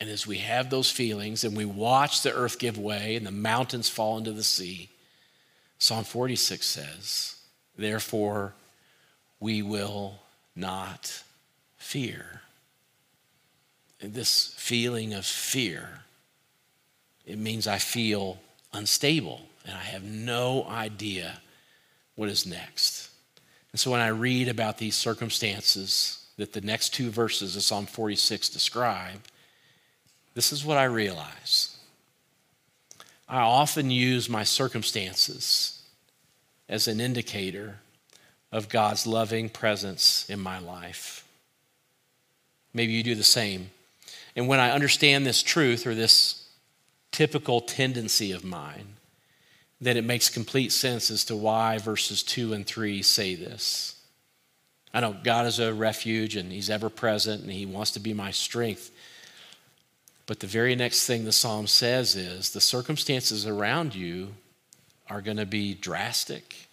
And 0.00 0.08
as 0.08 0.26
we 0.26 0.38
have 0.38 0.70
those 0.70 0.90
feelings 0.90 1.44
and 1.44 1.56
we 1.56 1.64
watch 1.64 2.22
the 2.22 2.32
earth 2.34 2.58
give 2.58 2.78
way 2.78 3.16
and 3.16 3.26
the 3.26 3.32
mountains 3.32 3.88
fall 3.88 4.18
into 4.18 4.32
the 4.32 4.42
sea, 4.42 4.90
Psalm 5.78 6.04
46 6.04 6.64
says, 6.64 7.36
Therefore, 7.76 8.54
we 9.40 9.62
will 9.62 10.20
not 10.56 11.22
fear. 11.76 12.42
And 14.00 14.14
this 14.14 14.54
feeling 14.56 15.14
of 15.14 15.24
fear, 15.24 16.00
it 17.24 17.38
means 17.38 17.66
I 17.66 17.78
feel 17.78 18.38
unstable 18.72 19.42
and 19.64 19.74
I 19.74 19.82
have 19.82 20.02
no 20.02 20.64
idea 20.64 21.40
what 22.16 22.28
is 22.28 22.46
next. 22.46 23.10
And 23.72 23.80
so 23.80 23.90
when 23.90 24.00
I 24.00 24.08
read 24.08 24.48
about 24.48 24.78
these 24.78 24.94
circumstances 24.94 26.26
that 26.36 26.52
the 26.52 26.60
next 26.60 26.90
two 26.90 27.10
verses 27.10 27.56
of 27.56 27.62
Psalm 27.62 27.86
46 27.86 28.48
describe, 28.50 29.20
this 30.34 30.52
is 30.52 30.64
what 30.64 30.78
I 30.78 30.84
realize. 30.84 31.76
I 33.28 33.40
often 33.40 33.90
use 33.90 34.28
my 34.28 34.44
circumstances 34.44 35.82
as 36.68 36.88
an 36.88 37.00
indicator 37.00 37.78
of 38.54 38.68
God's 38.68 39.04
loving 39.04 39.48
presence 39.48 40.30
in 40.30 40.38
my 40.38 40.60
life. 40.60 41.26
Maybe 42.72 42.92
you 42.92 43.02
do 43.02 43.16
the 43.16 43.24
same. 43.24 43.70
And 44.36 44.46
when 44.46 44.60
I 44.60 44.70
understand 44.70 45.26
this 45.26 45.42
truth 45.42 45.88
or 45.88 45.94
this 45.94 46.46
typical 47.10 47.60
tendency 47.60 48.30
of 48.30 48.44
mine, 48.44 48.94
then 49.80 49.96
it 49.96 50.04
makes 50.04 50.30
complete 50.30 50.70
sense 50.70 51.10
as 51.10 51.24
to 51.24 51.36
why 51.36 51.78
verses 51.78 52.22
2 52.22 52.52
and 52.52 52.64
3 52.64 53.02
say 53.02 53.34
this. 53.34 54.00
I 54.94 55.00
know 55.00 55.16
God 55.24 55.46
is 55.46 55.58
a 55.58 55.74
refuge 55.74 56.36
and 56.36 56.52
He's 56.52 56.70
ever 56.70 56.88
present 56.88 57.42
and 57.42 57.50
He 57.50 57.66
wants 57.66 57.90
to 57.90 58.00
be 58.00 58.14
my 58.14 58.30
strength. 58.30 58.92
But 60.26 60.38
the 60.38 60.46
very 60.46 60.76
next 60.76 61.08
thing 61.08 61.24
the 61.24 61.32
psalm 61.32 61.66
says 61.66 62.14
is 62.14 62.50
the 62.50 62.60
circumstances 62.60 63.48
around 63.48 63.96
you 63.96 64.28
are 65.10 65.20
going 65.20 65.38
to 65.38 65.44
be 65.44 65.74
drastic, 65.74 66.63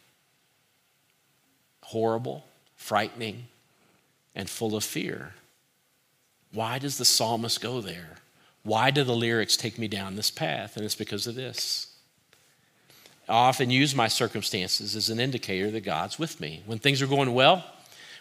horrible, 1.92 2.46
frightening, 2.78 3.48
and 4.34 4.50
full 4.50 4.78
of 4.78 4.84
fear. 4.84 5.34
Why 6.54 6.80
does 6.80 6.98
the 6.98 7.04
psalmist 7.06 7.60
go 7.60 7.82
there? 7.82 8.16
Why 8.64 8.92
do 8.92 9.04
the 9.04 9.16
lyrics 9.16 9.58
take 9.58 9.78
me 9.78 9.90
down 9.90 10.16
this 10.16 10.32
path? 10.32 10.78
And 10.78 10.86
it's 10.86 10.96
because 10.96 11.28
of 11.28 11.36
this. 11.36 11.88
I 13.28 13.34
often 13.34 13.70
use 13.70 13.94
my 13.94 14.08
circumstances 14.08 14.96
as 14.96 15.10
an 15.10 15.20
indicator 15.20 15.70
that 15.72 15.82
God's 15.82 16.18
with 16.18 16.40
me. 16.40 16.64
When 16.66 16.80
things 16.80 17.02
are 17.02 17.08
going 17.08 17.34
well, 17.34 17.64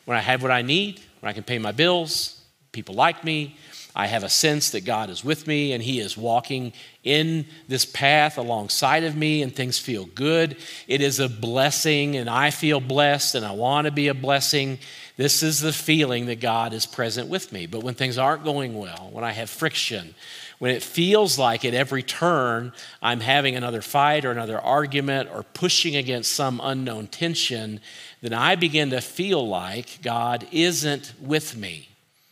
when 0.05 0.17
I 0.17 0.21
have 0.21 0.43
what 0.43 0.51
I 0.51 0.63
need, 0.63 1.01
when 1.21 1.31
I 1.31 1.33
can 1.33 1.45
pay 1.45 1.59
my 1.59 1.73
bills, 1.73 2.41
people 2.73 2.97
like 2.97 3.23
me, 3.23 3.57
I 3.95 4.07
have 4.07 4.23
a 4.23 4.29
sense 4.29 4.71
that 4.71 4.85
God 4.85 5.11
is 5.11 5.25
with 5.25 5.47
me 5.47 5.73
and 5.73 5.83
He 5.83 6.01
is 6.01 6.17
walking 6.17 6.73
in 7.03 7.47
this 7.67 7.85
path 7.85 8.39
alongside 8.39 9.05
of 9.05 9.17
me, 9.17 9.43
and 9.43 9.55
things 9.55 9.79
feel 9.79 10.05
good. 10.05 10.57
It 10.87 11.01
is 11.01 11.19
a 11.19 11.29
blessing, 11.29 12.17
and 12.17 12.29
I 12.29 12.51
feel 12.51 12.81
blessed, 12.81 13.35
and 13.35 13.45
I 13.45 13.53
want 13.53 13.87
to 13.87 13.91
be 13.91 14.09
a 14.09 14.15
blessing. 14.15 14.79
This 15.17 15.43
is 15.43 15.61
the 15.61 15.73
feeling 15.73 16.27
that 16.27 16.41
God 16.41 16.73
is 16.73 16.87
present 16.87 17.29
with 17.29 17.53
me. 17.53 17.67
But 17.67 17.83
when 17.83 17.95
things 17.95 18.19
aren't 18.19 18.45
going 18.45 18.79
well, 18.79 19.09
when 19.13 19.25
I 19.25 19.33
have 19.33 19.49
friction, 19.49 20.15
when 20.59 20.75
it 20.75 20.83
feels 20.83 21.39
like 21.39 21.65
at 21.65 21.73
every 21.73 22.03
turn 22.03 22.73
I'm 23.01 23.21
having 23.21 23.57
another 23.57 23.81
fight 23.81 24.27
or 24.27 24.31
another 24.31 24.61
argument 24.61 25.31
or 25.33 25.43
pushing 25.43 25.97
against 25.97 26.33
some 26.33 26.61
unknown 26.63 27.07
tension, 27.07 27.81
then 28.21 28.35
I 28.35 28.57
begin 28.57 28.91
to 28.91 29.01
feel 29.01 29.47
like 29.47 30.01
God 30.03 30.47
isn't 30.53 31.15
with 31.19 31.57
me. 31.57 31.90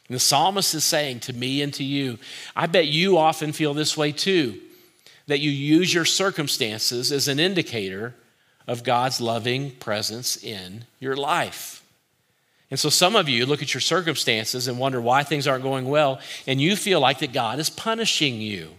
And 0.08 0.14
the 0.14 0.20
psalmist 0.20 0.74
is 0.74 0.84
saying 0.84 1.20
to 1.20 1.32
me 1.32 1.62
and 1.62 1.72
to 1.74 1.84
you, 1.84 2.18
I 2.56 2.66
bet 2.66 2.86
you 2.86 3.18
often 3.18 3.52
feel 3.52 3.74
this 3.74 3.96
way 3.96 4.12
too, 4.12 4.58
that 5.26 5.40
you 5.40 5.50
use 5.50 5.92
your 5.92 6.06
circumstances 6.06 7.12
as 7.12 7.28
an 7.28 7.38
indicator 7.38 8.14
of 8.66 8.84
God's 8.84 9.20
loving 9.20 9.72
presence 9.72 10.42
in 10.42 10.84
your 10.98 11.16
life. 11.16 11.82
And 12.70 12.78
so 12.78 12.90
some 12.90 13.16
of 13.16 13.28
you 13.28 13.46
look 13.46 13.62
at 13.62 13.72
your 13.72 13.80
circumstances 13.80 14.68
and 14.68 14.78
wonder 14.78 15.00
why 15.00 15.22
things 15.22 15.46
aren't 15.46 15.62
going 15.62 15.88
well, 15.88 16.20
and 16.46 16.60
you 16.60 16.76
feel 16.76 17.00
like 17.00 17.18
that 17.20 17.32
God 17.32 17.58
is 17.58 17.70
punishing 17.70 18.40
you. 18.40 18.70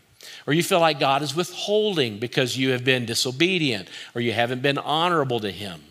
Or 0.45 0.53
you 0.53 0.63
feel 0.63 0.79
like 0.79 0.99
God 0.99 1.21
is 1.21 1.35
withholding 1.35 2.19
because 2.19 2.57
you 2.57 2.71
have 2.71 2.83
been 2.83 3.05
disobedient 3.05 3.87
or 4.13 4.21
you 4.21 4.31
haven't 4.31 4.61
been 4.61 4.77
honorable 4.77 5.39
to 5.39 5.51
Him. 5.51 5.81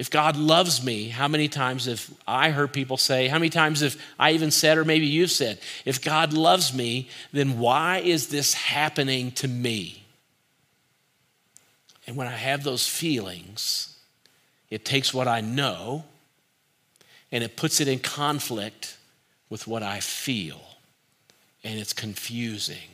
If 0.00 0.10
God 0.10 0.38
loves 0.38 0.82
me, 0.82 1.10
how 1.10 1.28
many 1.28 1.46
times 1.46 1.84
have 1.84 2.10
I 2.26 2.52
heard 2.52 2.72
people 2.72 2.96
say, 2.96 3.28
how 3.28 3.38
many 3.38 3.50
times 3.50 3.80
have 3.82 4.00
I 4.18 4.30
even 4.30 4.50
said, 4.50 4.78
or 4.78 4.84
maybe 4.86 5.04
you've 5.04 5.30
said, 5.30 5.58
if 5.84 6.00
God 6.00 6.32
loves 6.32 6.72
me, 6.72 7.10
then 7.34 7.58
why 7.58 7.98
is 7.98 8.28
this 8.28 8.54
happening 8.54 9.30
to 9.32 9.46
me? 9.46 10.06
And 12.06 12.16
when 12.16 12.26
I 12.26 12.30
have 12.30 12.64
those 12.64 12.88
feelings, 12.88 13.94
it 14.70 14.86
takes 14.86 15.12
what 15.12 15.28
I 15.28 15.42
know 15.42 16.04
and 17.30 17.44
it 17.44 17.58
puts 17.58 17.78
it 17.82 17.86
in 17.86 17.98
conflict 17.98 18.96
with 19.50 19.66
what 19.66 19.82
I 19.82 20.00
feel. 20.00 20.62
And 21.62 21.78
it's 21.78 21.92
confusing. 21.92 22.88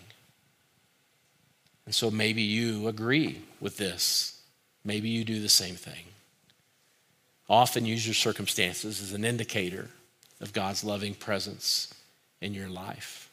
And 1.84 1.94
so 1.94 2.10
maybe 2.10 2.42
you 2.42 2.88
agree 2.88 3.42
with 3.60 3.76
this. 3.76 4.40
Maybe 4.84 5.08
you 5.08 5.22
do 5.22 5.40
the 5.40 5.48
same 5.48 5.76
thing. 5.76 6.02
Often 7.48 7.86
use 7.86 8.06
your 8.06 8.14
circumstances 8.14 9.00
as 9.00 9.12
an 9.12 9.24
indicator 9.24 9.88
of 10.40 10.52
God's 10.52 10.82
loving 10.82 11.14
presence 11.14 11.94
in 12.40 12.54
your 12.54 12.68
life. 12.68 13.30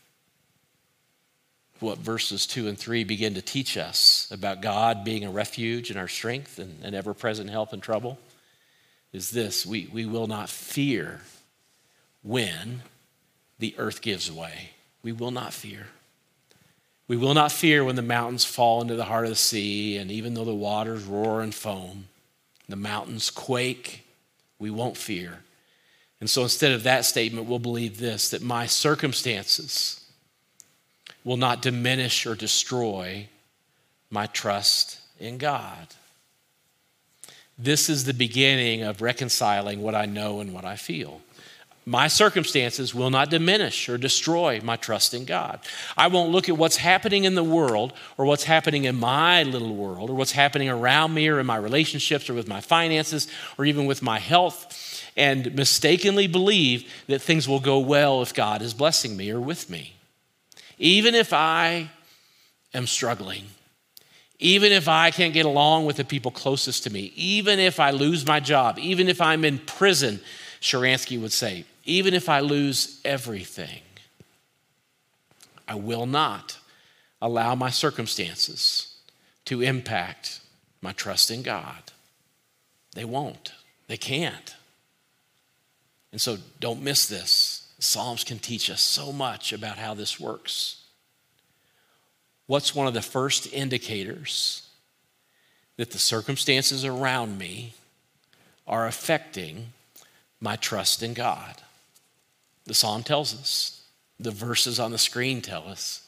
What 1.79 1.97
verses 1.97 2.47
2 2.47 2.67
and 2.67 2.77
3 2.77 3.03
begin 3.03 3.33
to 3.33 3.41
teach 3.41 3.77
us 3.77 4.29
about 4.31 4.61
God 4.61 5.03
being 5.03 5.25
a 5.25 5.31
refuge 5.31 5.89
and 5.89 5.99
our 5.99 6.07
strength 6.07 6.59
and 6.59 6.83
an 6.83 6.93
ever 6.93 7.13
present 7.13 7.49
help 7.49 7.73
in 7.73 7.81
trouble 7.81 8.19
is 9.11 9.31
this 9.31 9.65
we, 9.65 9.87
we 9.91 10.05
will 10.05 10.27
not 10.27 10.49
fear 10.49 11.21
when 12.21 12.83
the 13.59 13.75
earth 13.77 14.01
gives 14.01 14.31
way. 14.31 14.71
We 15.03 15.11
will 15.11 15.31
not 15.31 15.53
fear. 15.53 15.87
We 17.07 17.17
will 17.17 17.33
not 17.33 17.51
fear 17.51 17.83
when 17.83 17.97
the 17.97 18.01
mountains 18.01 18.45
fall 18.45 18.81
into 18.81 18.95
the 18.95 19.03
heart 19.05 19.25
of 19.25 19.29
the 19.31 19.35
sea, 19.35 19.97
and 19.97 20.09
even 20.09 20.33
though 20.33 20.45
the 20.45 20.55
waters 20.55 21.03
roar 21.03 21.41
and 21.41 21.53
foam, 21.53 22.05
the 22.69 22.77
mountains 22.77 23.29
quake, 23.29 24.02
we 24.63 24.71
won't 24.71 24.95
fear. 24.95 25.39
And 26.21 26.29
so 26.29 26.43
instead 26.43 26.71
of 26.71 26.83
that 26.83 27.03
statement, 27.03 27.47
we'll 27.49 27.59
believe 27.59 27.99
this 27.99 28.29
that 28.29 28.41
my 28.41 28.65
circumstances 28.65 30.09
will 31.25 31.35
not 31.35 31.61
diminish 31.61 32.25
or 32.25 32.33
destroy 32.33 33.27
my 34.09 34.25
trust 34.27 34.99
in 35.19 35.37
God. 35.37 35.87
This 37.57 37.89
is 37.89 38.05
the 38.05 38.13
beginning 38.13 38.83
of 38.83 39.01
reconciling 39.01 39.81
what 39.81 39.95
I 39.95 40.05
know 40.05 40.39
and 40.39 40.53
what 40.53 40.63
I 40.63 40.77
feel. 40.77 41.19
My 41.85 42.07
circumstances 42.07 42.95
will 42.95 43.09
not 43.09 43.29
diminish 43.29 43.89
or 43.89 43.97
destroy 43.97 44.61
my 44.63 44.77
trust 44.77 45.13
in 45.13 45.25
God. 45.25 45.59
I 45.97 46.07
won't 46.07 46.31
look 46.31 46.47
at 46.47 46.57
what's 46.57 46.77
happening 46.77 47.25
in 47.25 47.35
the 47.35 47.43
world 47.43 47.91
or 48.17 48.25
what's 48.25 48.45
happening 48.45 48.85
in 48.85 48.95
my 48.95 49.43
little 49.43 49.75
world 49.75 50.09
or 50.09 50.13
what's 50.13 50.31
happening 50.31 50.69
around 50.69 51.13
me 51.13 51.27
or 51.27 51.41
in 51.41 51.45
my 51.45 51.57
relationships 51.57 52.29
or 52.29 52.35
with 52.35 52.47
my 52.47 52.61
finances 52.61 53.27
or 53.57 53.65
even 53.65 53.85
with 53.85 54.01
my 54.01 54.17
health 54.17 55.03
and 55.17 55.53
mistakenly 55.55 56.25
believe 56.25 56.89
that 57.07 57.21
things 57.21 57.49
will 57.49 57.59
go 57.59 57.79
well 57.79 58.21
if 58.21 58.33
God 58.33 58.61
is 58.61 58.73
blessing 58.73 59.17
me 59.17 59.29
or 59.29 59.41
with 59.41 59.69
me. 59.69 59.95
Even 60.77 61.13
if 61.15 61.33
I 61.33 61.91
am 62.73 62.87
struggling, 62.87 63.43
even 64.39 64.71
if 64.71 64.87
I 64.87 65.11
can't 65.11 65.33
get 65.33 65.45
along 65.45 65.85
with 65.85 65.97
the 65.97 66.05
people 66.05 66.31
closest 66.31 66.83
to 66.85 66.89
me, 66.89 67.11
even 67.15 67.59
if 67.59 67.79
I 67.79 67.91
lose 67.91 68.25
my 68.25 68.39
job, 68.39 68.79
even 68.79 69.09
if 69.09 69.19
I'm 69.19 69.43
in 69.43 69.59
prison, 69.59 70.21
Sharansky 70.61 71.21
would 71.21 71.33
say, 71.33 71.65
even 71.85 72.13
if 72.13 72.29
I 72.29 72.39
lose 72.39 73.01
everything, 73.03 73.81
I 75.67 75.75
will 75.75 76.05
not 76.05 76.57
allow 77.21 77.55
my 77.55 77.69
circumstances 77.69 78.95
to 79.45 79.61
impact 79.61 80.39
my 80.81 80.91
trust 80.91 81.31
in 81.31 81.41
God. 81.41 81.91
They 82.93 83.05
won't, 83.05 83.53
they 83.87 83.97
can't. 83.97 84.55
And 86.11 86.21
so 86.21 86.37
don't 86.59 86.83
miss 86.83 87.07
this. 87.07 87.67
Psalms 87.79 88.23
can 88.23 88.39
teach 88.39 88.69
us 88.69 88.81
so 88.81 89.11
much 89.11 89.51
about 89.51 89.77
how 89.77 89.93
this 89.93 90.19
works. 90.19 90.83
What's 92.45 92.75
one 92.75 92.87
of 92.87 92.93
the 92.93 93.01
first 93.01 93.51
indicators 93.51 94.67
that 95.77 95.91
the 95.91 95.97
circumstances 95.97 96.85
around 96.85 97.37
me 97.37 97.73
are 98.67 98.85
affecting 98.85 99.67
my 100.39 100.55
trust 100.55 101.01
in 101.01 101.13
God? 101.13 101.62
The 102.65 102.73
psalm 102.73 103.03
tells 103.03 103.33
us, 103.33 103.81
the 104.19 104.31
verses 104.31 104.79
on 104.79 104.91
the 104.91 104.97
screen 104.97 105.41
tell 105.41 105.67
us. 105.67 106.07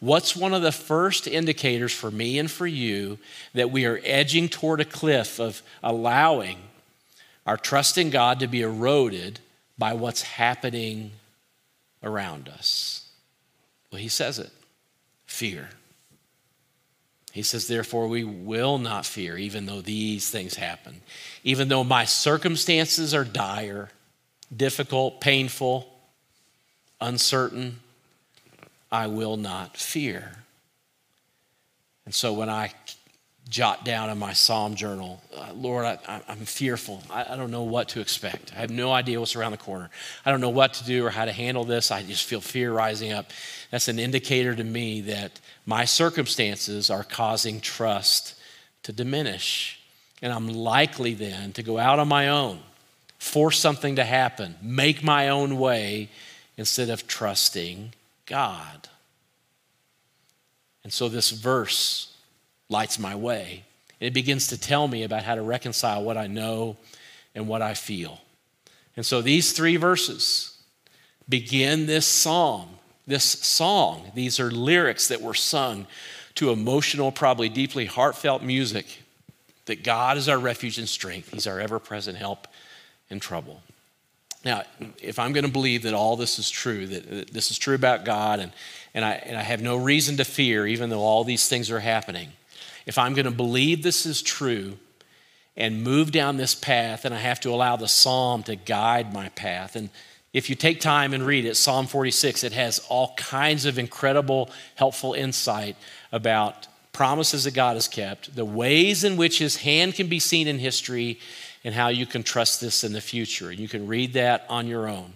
What's 0.00 0.34
one 0.34 0.52
of 0.52 0.62
the 0.62 0.72
first 0.72 1.28
indicators 1.28 1.92
for 1.92 2.10
me 2.10 2.38
and 2.38 2.50
for 2.50 2.66
you 2.66 3.18
that 3.54 3.70
we 3.70 3.86
are 3.86 4.00
edging 4.02 4.48
toward 4.48 4.80
a 4.80 4.84
cliff 4.84 5.38
of 5.38 5.62
allowing 5.82 6.58
our 7.46 7.56
trust 7.56 7.98
in 7.98 8.10
God 8.10 8.40
to 8.40 8.48
be 8.48 8.62
eroded 8.62 9.40
by 9.78 9.94
what's 9.94 10.22
happening 10.22 11.12
around 12.02 12.48
us? 12.48 13.08
Well, 13.90 14.00
he 14.00 14.08
says 14.08 14.38
it 14.38 14.50
fear. 15.26 15.70
He 17.32 17.42
says, 17.42 17.66
Therefore, 17.66 18.08
we 18.08 18.24
will 18.24 18.78
not 18.78 19.06
fear, 19.06 19.38
even 19.38 19.66
though 19.66 19.80
these 19.80 20.28
things 20.30 20.56
happen. 20.56 21.00
Even 21.44 21.68
though 21.68 21.84
my 21.84 22.04
circumstances 22.04 23.14
are 23.14 23.24
dire, 23.24 23.88
difficult, 24.54 25.20
painful, 25.20 25.88
uncertain, 27.00 27.80
I 28.90 29.06
will 29.06 29.36
not 29.36 29.76
fear. 29.76 30.32
And 32.04 32.14
so 32.14 32.32
when 32.32 32.48
I 32.48 32.72
jot 33.48 33.84
down 33.84 34.08
in 34.08 34.18
my 34.18 34.32
psalm 34.32 34.74
journal 34.74 35.20
uh, 35.36 35.52
Lord, 35.54 35.84
I, 35.84 36.20
am 36.28 36.38
fearful. 36.38 37.02
I, 37.10 37.32
I, 37.32 37.36
don't 37.36 37.50
know 37.50 37.62
what 37.64 37.88
to 37.90 38.00
expect. 38.00 38.52
I 38.54 38.60
have 38.60 38.70
no 38.70 38.92
idea 38.92 39.18
what's 39.18 39.34
around 39.34 39.52
the 39.52 39.58
corner. 39.58 39.90
I 40.24 40.30
don't 40.30 40.40
know 40.40 40.50
what 40.50 40.74
to 40.74 40.84
do 40.84 41.04
or 41.04 41.10
how 41.10 41.24
to 41.24 41.32
handle 41.32 41.64
this. 41.64 41.90
I 41.90 42.02
just 42.02 42.24
feel 42.24 42.40
fear 42.40 42.72
rising 42.72 43.12
up. 43.12 43.30
That's 43.70 43.88
an 43.88 43.98
indicator 43.98 44.54
to 44.54 44.64
me 44.64 45.00
that 45.02 45.40
my 45.66 45.84
circumstances 45.84 46.90
are 46.90 47.02
causing 47.02 47.60
trust 47.60 48.34
to 48.84 48.92
diminish. 48.92 49.80
And 50.20 50.32
I'm 50.32 50.48
likely 50.48 51.14
then 51.14 51.52
to 51.52 51.62
go 51.62 51.78
out 51.78 51.98
on 51.98 52.08
my 52.08 52.28
own, 52.28 52.60
force 53.22 53.60
something 53.60 53.94
to 53.96 54.04
happen, 54.04 54.56
make 54.60 55.04
my 55.04 55.28
own 55.28 55.56
way 55.56 56.10
instead 56.56 56.90
of 56.90 57.06
trusting 57.06 57.94
God. 58.26 58.88
And 60.82 60.92
so 60.92 61.08
this 61.08 61.30
verse 61.30 62.16
lights 62.68 62.98
my 62.98 63.14
way. 63.14 63.62
It 64.00 64.12
begins 64.12 64.48
to 64.48 64.58
tell 64.58 64.88
me 64.88 65.04
about 65.04 65.22
how 65.22 65.36
to 65.36 65.42
reconcile 65.42 66.02
what 66.02 66.16
I 66.16 66.26
know 66.26 66.76
and 67.32 67.46
what 67.46 67.62
I 67.62 67.74
feel. 67.74 68.20
And 68.96 69.06
so 69.06 69.22
these 69.22 69.52
three 69.52 69.76
verses 69.76 70.58
begin 71.28 71.86
this 71.86 72.08
psalm, 72.08 72.70
this 73.06 73.24
song. 73.24 74.10
These 74.16 74.40
are 74.40 74.50
lyrics 74.50 75.06
that 75.06 75.22
were 75.22 75.32
sung 75.32 75.86
to 76.34 76.50
emotional, 76.50 77.12
probably 77.12 77.48
deeply 77.48 77.86
heartfelt 77.86 78.42
music 78.42 78.98
that 79.66 79.84
God 79.84 80.16
is 80.16 80.28
our 80.28 80.40
refuge 80.40 80.78
and 80.78 80.88
strength. 80.88 81.30
He's 81.30 81.46
our 81.46 81.60
ever 81.60 81.78
present 81.78 82.18
help 82.18 82.48
in 83.12 83.20
trouble. 83.20 83.62
Now, 84.44 84.64
if 85.00 85.20
I'm 85.20 85.32
going 85.32 85.44
to 85.44 85.52
believe 85.52 85.82
that 85.82 85.94
all 85.94 86.16
this 86.16 86.38
is 86.38 86.50
true, 86.50 86.86
that 86.88 87.32
this 87.32 87.52
is 87.52 87.58
true 87.58 87.76
about 87.76 88.04
God, 88.04 88.40
and, 88.40 88.50
and, 88.92 89.04
I, 89.04 89.12
and 89.12 89.36
I 89.38 89.42
have 89.42 89.62
no 89.62 89.76
reason 89.76 90.16
to 90.16 90.24
fear, 90.24 90.66
even 90.66 90.90
though 90.90 91.02
all 91.02 91.22
these 91.22 91.48
things 91.48 91.70
are 91.70 91.78
happening, 91.78 92.30
if 92.84 92.98
I'm 92.98 93.14
going 93.14 93.26
to 93.26 93.30
believe 93.30 93.84
this 93.84 94.04
is 94.04 94.20
true 94.20 94.78
and 95.56 95.84
move 95.84 96.10
down 96.10 96.38
this 96.38 96.54
path, 96.56 97.04
and 97.04 97.14
I 97.14 97.18
have 97.18 97.38
to 97.40 97.50
allow 97.50 97.76
the 97.76 97.86
psalm 97.86 98.42
to 98.44 98.56
guide 98.56 99.12
my 99.12 99.28
path. 99.28 99.76
And 99.76 99.90
if 100.32 100.50
you 100.50 100.56
take 100.56 100.80
time 100.80 101.12
and 101.12 101.24
read 101.24 101.44
it, 101.44 101.56
Psalm 101.56 101.86
46, 101.86 102.42
it 102.42 102.52
has 102.52 102.80
all 102.88 103.14
kinds 103.16 103.66
of 103.66 103.78
incredible, 103.78 104.50
helpful 104.74 105.12
insight 105.12 105.76
about 106.10 106.66
promises 106.92 107.44
that 107.44 107.54
God 107.54 107.74
has 107.74 107.86
kept, 107.86 108.34
the 108.34 108.44
ways 108.44 109.04
in 109.04 109.16
which 109.16 109.38
his 109.38 109.56
hand 109.56 109.94
can 109.94 110.08
be 110.08 110.18
seen 110.18 110.48
in 110.48 110.58
history, 110.58 111.20
and 111.64 111.74
how 111.74 111.88
you 111.88 112.06
can 112.06 112.22
trust 112.22 112.60
this 112.60 112.84
in 112.84 112.92
the 112.92 113.00
future. 113.00 113.52
You 113.52 113.68
can 113.68 113.86
read 113.86 114.14
that 114.14 114.44
on 114.48 114.66
your 114.66 114.88
own. 114.88 115.12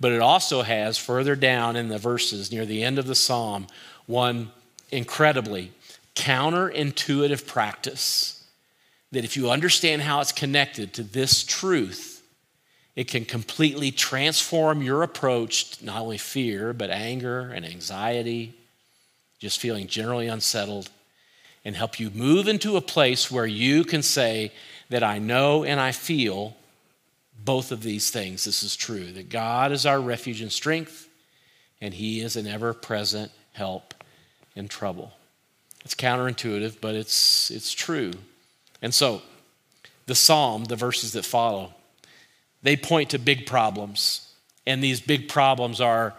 But 0.00 0.12
it 0.12 0.20
also 0.20 0.62
has 0.62 0.98
further 0.98 1.36
down 1.36 1.76
in 1.76 1.88
the 1.88 1.98
verses 1.98 2.50
near 2.50 2.66
the 2.66 2.82
end 2.82 2.98
of 2.98 3.06
the 3.06 3.14
psalm 3.14 3.66
one 4.06 4.50
incredibly 4.90 5.72
counterintuitive 6.14 7.46
practice 7.46 8.44
that 9.12 9.24
if 9.24 9.36
you 9.36 9.50
understand 9.50 10.02
how 10.02 10.20
it's 10.20 10.32
connected 10.32 10.92
to 10.94 11.02
this 11.02 11.44
truth, 11.44 12.22
it 12.96 13.08
can 13.08 13.24
completely 13.24 13.90
transform 13.90 14.82
your 14.82 15.02
approach 15.02 15.78
to 15.78 15.84
not 15.84 16.00
only 16.00 16.18
fear, 16.18 16.72
but 16.72 16.90
anger 16.90 17.50
and 17.50 17.64
anxiety, 17.64 18.54
just 19.38 19.60
feeling 19.60 19.86
generally 19.86 20.28
unsettled, 20.28 20.90
and 21.64 21.76
help 21.76 22.00
you 22.00 22.10
move 22.10 22.48
into 22.48 22.76
a 22.76 22.80
place 22.80 23.30
where 23.30 23.46
you 23.46 23.84
can 23.84 24.02
say 24.02 24.52
that 24.92 25.02
I 25.02 25.18
know 25.18 25.64
and 25.64 25.80
I 25.80 25.90
feel 25.90 26.54
both 27.42 27.72
of 27.72 27.82
these 27.82 28.10
things. 28.10 28.44
This 28.44 28.62
is 28.62 28.76
true 28.76 29.10
that 29.12 29.30
God 29.30 29.72
is 29.72 29.86
our 29.86 29.98
refuge 29.98 30.42
and 30.42 30.52
strength, 30.52 31.08
and 31.80 31.94
He 31.94 32.20
is 32.20 32.36
an 32.36 32.46
ever 32.46 32.74
present 32.74 33.32
help 33.54 33.94
in 34.54 34.68
trouble. 34.68 35.12
It's 35.82 35.94
counterintuitive, 35.94 36.76
but 36.82 36.94
it's, 36.94 37.50
it's 37.50 37.72
true. 37.72 38.12
And 38.82 38.92
so, 38.92 39.22
the 40.04 40.14
psalm, 40.14 40.64
the 40.64 40.76
verses 40.76 41.14
that 41.14 41.24
follow, 41.24 41.72
they 42.62 42.76
point 42.76 43.08
to 43.10 43.18
big 43.18 43.46
problems. 43.46 44.30
And 44.66 44.84
these 44.84 45.00
big 45.00 45.26
problems 45.26 45.80
are 45.80 46.12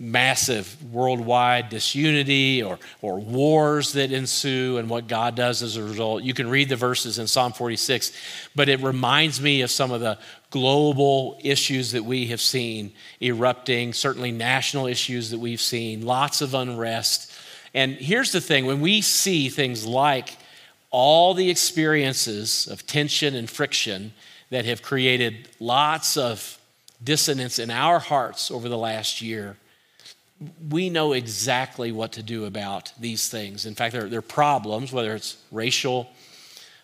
massive 0.00 0.82
worldwide 0.90 1.68
disunity 1.68 2.62
or, 2.62 2.78
or 3.02 3.20
wars 3.20 3.92
that 3.92 4.10
ensue 4.10 4.78
and 4.78 4.88
what 4.88 5.06
God 5.06 5.34
does 5.34 5.62
as 5.62 5.76
a 5.76 5.84
result. 5.84 6.22
You 6.22 6.32
can 6.32 6.48
read 6.48 6.70
the 6.70 6.76
verses 6.76 7.18
in 7.18 7.26
Psalm 7.26 7.52
46, 7.52 8.10
but 8.56 8.70
it 8.70 8.80
reminds 8.80 9.42
me 9.42 9.60
of 9.60 9.70
some 9.70 9.92
of 9.92 10.00
the 10.00 10.18
global 10.48 11.38
issues 11.44 11.92
that 11.92 12.02
we 12.02 12.28
have 12.28 12.40
seen 12.40 12.92
erupting, 13.20 13.92
certainly 13.92 14.32
national 14.32 14.86
issues 14.86 15.30
that 15.30 15.38
we've 15.38 15.60
seen, 15.60 16.06
lots 16.06 16.40
of 16.40 16.54
unrest. 16.54 17.30
And 17.74 17.92
here's 17.92 18.32
the 18.32 18.40
thing 18.40 18.64
when 18.64 18.80
we 18.80 19.02
see 19.02 19.50
things 19.50 19.86
like 19.86 20.38
all 20.90 21.34
the 21.34 21.50
experiences 21.50 22.66
of 22.66 22.86
tension 22.86 23.34
and 23.34 23.50
friction 23.50 24.12
that 24.48 24.64
have 24.64 24.80
created 24.80 25.46
lots 25.60 26.16
of 26.16 26.58
dissonance 27.04 27.58
in 27.58 27.70
our 27.70 27.98
hearts 27.98 28.50
over 28.50 28.68
the 28.68 28.78
last 28.78 29.20
year, 29.20 29.56
we 30.70 30.88
know 30.88 31.12
exactly 31.12 31.92
what 31.92 32.12
to 32.12 32.22
do 32.22 32.46
about 32.46 32.92
these 32.98 33.28
things. 33.28 33.66
In 33.66 33.74
fact, 33.74 33.92
there, 33.92 34.18
are 34.18 34.22
problems, 34.22 34.92
whether 34.92 35.14
it's 35.14 35.36
racial, 35.50 36.10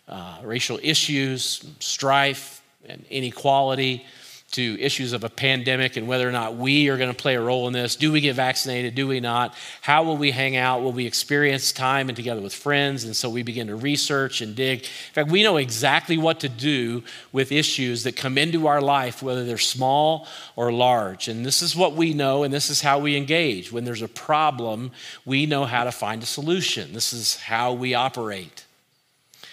uh, 0.09 0.39
racial 0.43 0.79
issues, 0.83 1.65
strife, 1.81 2.63
and 2.87 3.05
inequality, 3.11 4.05
to 4.53 4.81
issues 4.81 5.13
of 5.13 5.25
a 5.25 5.29
pandemic 5.29 5.97
and 5.97 6.07
whether 6.07 6.27
or 6.27 6.33
not 6.33 6.57
we 6.57 6.89
are 6.89 6.97
going 6.97 7.11
to 7.11 7.17
play 7.17 7.35
a 7.35 7.41
role 7.41 7.67
in 7.67 7.73
this. 7.73 7.97
Do 7.97 8.13
we 8.13 8.21
get 8.21 8.37
vaccinated? 8.37 8.95
Do 8.95 9.07
we 9.07 9.19
not? 9.19 9.55
How 9.83 10.05
will 10.05 10.17
we 10.17 10.31
hang 10.31 10.57
out? 10.57 10.83
Will 10.83 10.93
we 10.93 11.05
experience 11.05 11.73
time 11.73 12.09
and 12.09 12.17
together 12.17 12.41
with 12.41 12.55
friends? 12.55 13.05
And 13.05 13.15
so 13.15 13.29
we 13.29 13.43
begin 13.43 13.67
to 13.67 13.77
research 13.77 14.41
and 14.41 14.55
dig. 14.55 14.81
In 14.81 15.15
fact, 15.15 15.31
we 15.31 15.43
know 15.43 15.57
exactly 15.57 16.17
what 16.17 16.41
to 16.41 16.49
do 16.49 17.03
with 17.33 17.51
issues 17.51 18.05
that 18.05 18.17
come 18.17 18.39
into 18.39 18.67
our 18.67 18.81
life, 18.81 19.23
whether 19.23 19.45
they're 19.45 19.59
small 19.59 20.29
or 20.55 20.73
large. 20.73 21.29
And 21.29 21.45
this 21.45 21.61
is 21.61 21.75
what 21.75 21.95
we 21.95 22.15
know, 22.15 22.45
and 22.45 22.55
this 22.55 22.71
is 22.71 22.81
how 22.81 23.01
we 23.01 23.17
engage. 23.17 23.73
When 23.73 23.85
there's 23.85 24.03
a 24.03 24.09
problem, 24.09 24.93
we 25.25 25.45
know 25.45 25.65
how 25.65 25.85
to 25.85 25.93
find 25.93 26.23
a 26.23 26.27
solution. 26.27 26.93
This 26.93 27.13
is 27.13 27.37
how 27.37 27.73
we 27.73 27.95
operate. 27.95 28.65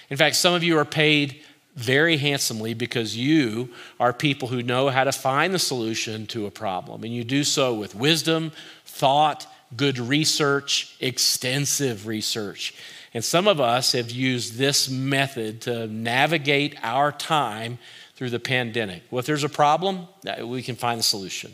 In 0.10 0.18
fact, 0.18 0.36
some 0.36 0.54
of 0.54 0.64
you 0.64 0.78
are 0.78 0.86
paid 0.86 1.42
very 1.76 2.18
handsomely 2.18 2.74
because 2.74 3.18
you 3.18 3.70
are 4.00 4.14
people 4.14 4.48
who 4.48 4.62
know 4.62 4.90
how 4.90 5.04
to 5.04 5.12
find 5.12 5.54
the 5.54 5.60
solution 5.60 6.28
to 6.28 6.46
a 6.46 6.52
problem. 6.52 7.04
And 7.04 7.14
you 7.14 7.24
do 7.24 7.44
so 7.44 7.74
with 7.74 7.96
wisdom, 7.96 8.52
thought, 8.86 9.48
good 9.76 9.98
research, 9.98 10.96
extensive 11.00 12.06
research. 12.06 12.76
And 13.14 13.24
some 13.24 13.48
of 13.48 13.60
us 13.60 13.92
have 13.94 14.12
used 14.12 14.58
this 14.58 14.90
method 14.90 15.62
to 15.62 15.88
navigate 15.88 16.76
our 16.84 17.12
time 17.12 17.80
through 18.16 18.30
the 18.30 18.40
pandemic. 18.40 19.04
Well, 19.10 19.20
if 19.20 19.26
there's 19.26 19.44
a 19.44 19.50
problem, 19.50 20.08
we 20.44 20.62
can 20.62 20.76
find 20.76 21.00
the 21.00 21.04
solution. 21.04 21.54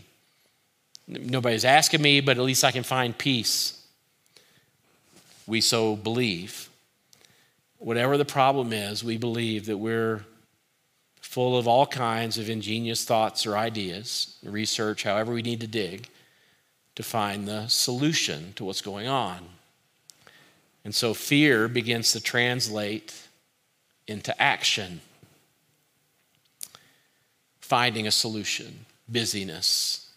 Nobody's 1.08 1.66
asking 1.66 2.02
me, 2.02 2.22
but 2.22 2.38
at 2.38 2.44
least 2.44 2.64
I 2.64 2.72
can 2.72 2.84
find 2.84 3.18
peace. 3.18 3.82
We 5.48 5.62
so 5.62 5.96
believe 5.96 6.69
whatever 7.80 8.18
the 8.18 8.26
problem 8.26 8.72
is, 8.72 9.04
we 9.04 9.18
believe 9.18 9.66
that 9.66 9.78
we're 9.78 10.26
full 11.22 11.58
of 11.58 11.68
all 11.68 11.88
kinds 11.88 12.38
of 12.38 12.50
ingenious 12.50 13.06
thoughts 13.06 13.46
or 13.46 13.58
ideas, 13.58 14.38
research, 14.44 15.04
however 15.04 15.34
we 15.34 15.42
need 15.42 15.62
to 15.62 15.68
dig, 15.68 16.08
to 16.96 17.04
find 17.04 17.48
the 17.48 17.68
solution 17.68 18.54
to 18.56 18.66
what's 18.66 18.82
going 18.82 19.08
on. 19.08 19.40
And 20.84 20.94
so 20.94 21.14
fear 21.14 21.68
begins 21.68 22.12
to 22.14 22.22
translate 22.22 23.14
into 24.08 24.40
action, 24.42 25.02
finding 27.62 28.08
a 28.08 28.12
solution, 28.12 28.86
busyness. 29.08 30.12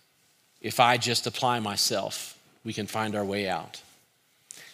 If 0.61 0.81
I 0.81 0.97
just 0.97 1.27
apply 1.27 1.61
myself, 1.61 2.39
we 2.65 2.73
can 2.73 2.87
find 2.87 3.15
our 3.15 3.25
way 3.25 3.49
out. 3.49 3.83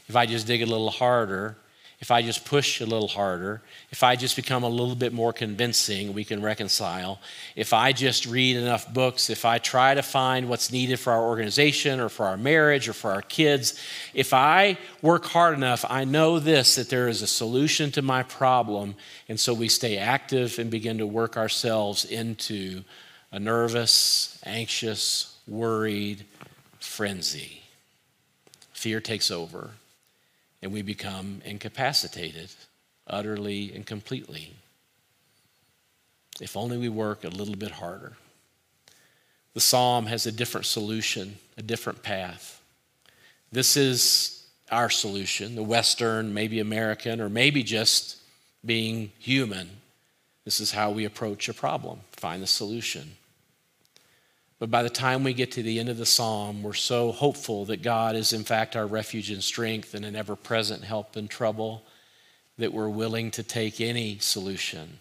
If 0.08 0.16
I 0.16 0.26
just 0.26 0.46
dig 0.46 0.62
a 0.62 0.66
little 0.66 0.90
harder, 0.90 1.56
if 2.00 2.12
I 2.12 2.22
just 2.22 2.44
push 2.44 2.80
a 2.80 2.86
little 2.86 3.08
harder, 3.08 3.60
if 3.90 4.04
I 4.04 4.14
just 4.14 4.36
become 4.36 4.62
a 4.62 4.68
little 4.68 4.94
bit 4.94 5.12
more 5.12 5.32
convincing, 5.32 6.14
we 6.14 6.24
can 6.24 6.40
reconcile. 6.40 7.18
If 7.56 7.72
I 7.72 7.90
just 7.90 8.24
read 8.24 8.56
enough 8.56 8.92
books, 8.94 9.30
if 9.30 9.44
I 9.44 9.58
try 9.58 9.94
to 9.94 10.02
find 10.02 10.48
what's 10.48 10.70
needed 10.70 11.00
for 11.00 11.12
our 11.12 11.24
organization 11.24 11.98
or 11.98 12.08
for 12.08 12.26
our 12.26 12.36
marriage 12.36 12.88
or 12.88 12.92
for 12.92 13.10
our 13.10 13.22
kids, 13.22 13.82
if 14.14 14.32
I 14.32 14.78
work 15.02 15.24
hard 15.24 15.54
enough, 15.54 15.84
I 15.90 16.04
know 16.04 16.38
this 16.38 16.76
that 16.76 16.88
there 16.88 17.08
is 17.08 17.20
a 17.20 17.26
solution 17.26 17.90
to 17.92 18.02
my 18.02 18.22
problem. 18.22 18.94
And 19.28 19.40
so 19.40 19.52
we 19.52 19.68
stay 19.68 19.98
active 19.98 20.60
and 20.60 20.70
begin 20.70 20.98
to 20.98 21.06
work 21.06 21.36
ourselves 21.36 22.04
into 22.04 22.84
a 23.32 23.40
nervous, 23.40 24.40
anxious, 24.46 25.36
worried 25.48 26.24
frenzy. 26.78 27.62
Fear 28.72 29.00
takes 29.00 29.32
over 29.32 29.72
and 30.62 30.72
we 30.72 30.82
become 30.82 31.40
incapacitated 31.44 32.50
utterly 33.06 33.72
and 33.74 33.86
completely. 33.86 34.54
If 36.40 36.56
only 36.56 36.78
we 36.78 36.88
work 36.88 37.24
a 37.24 37.28
little 37.28 37.56
bit 37.56 37.72
harder. 37.72 38.16
The 39.54 39.60
psalm 39.60 40.06
has 40.06 40.26
a 40.26 40.32
different 40.32 40.66
solution, 40.66 41.36
a 41.56 41.62
different 41.62 42.02
path. 42.02 42.60
This 43.50 43.76
is 43.76 44.46
our 44.70 44.90
solution, 44.90 45.54
the 45.54 45.62
Western, 45.62 46.34
maybe 46.34 46.60
American, 46.60 47.20
or 47.20 47.28
maybe 47.28 47.62
just 47.62 48.18
being 48.64 49.10
human. 49.18 49.70
This 50.44 50.60
is 50.60 50.72
how 50.72 50.90
we 50.90 51.04
approach 51.04 51.48
a 51.48 51.54
problem, 51.54 52.00
find 52.12 52.42
the 52.42 52.46
solution. 52.46 53.12
But 54.58 54.70
by 54.70 54.82
the 54.82 54.90
time 54.90 55.22
we 55.22 55.34
get 55.34 55.52
to 55.52 55.62
the 55.62 55.78
end 55.78 55.88
of 55.88 55.98
the 55.98 56.06
psalm, 56.06 56.62
we're 56.62 56.72
so 56.72 57.12
hopeful 57.12 57.64
that 57.66 57.82
God 57.82 58.16
is, 58.16 58.32
in 58.32 58.42
fact, 58.42 58.74
our 58.74 58.86
refuge 58.86 59.30
and 59.30 59.42
strength 59.42 59.94
and 59.94 60.04
an 60.04 60.16
ever 60.16 60.34
present 60.34 60.82
help 60.82 61.16
in 61.16 61.28
trouble 61.28 61.84
that 62.58 62.72
we're 62.72 62.88
willing 62.88 63.30
to 63.30 63.42
take 63.44 63.80
any 63.80 64.18
solution 64.18 64.98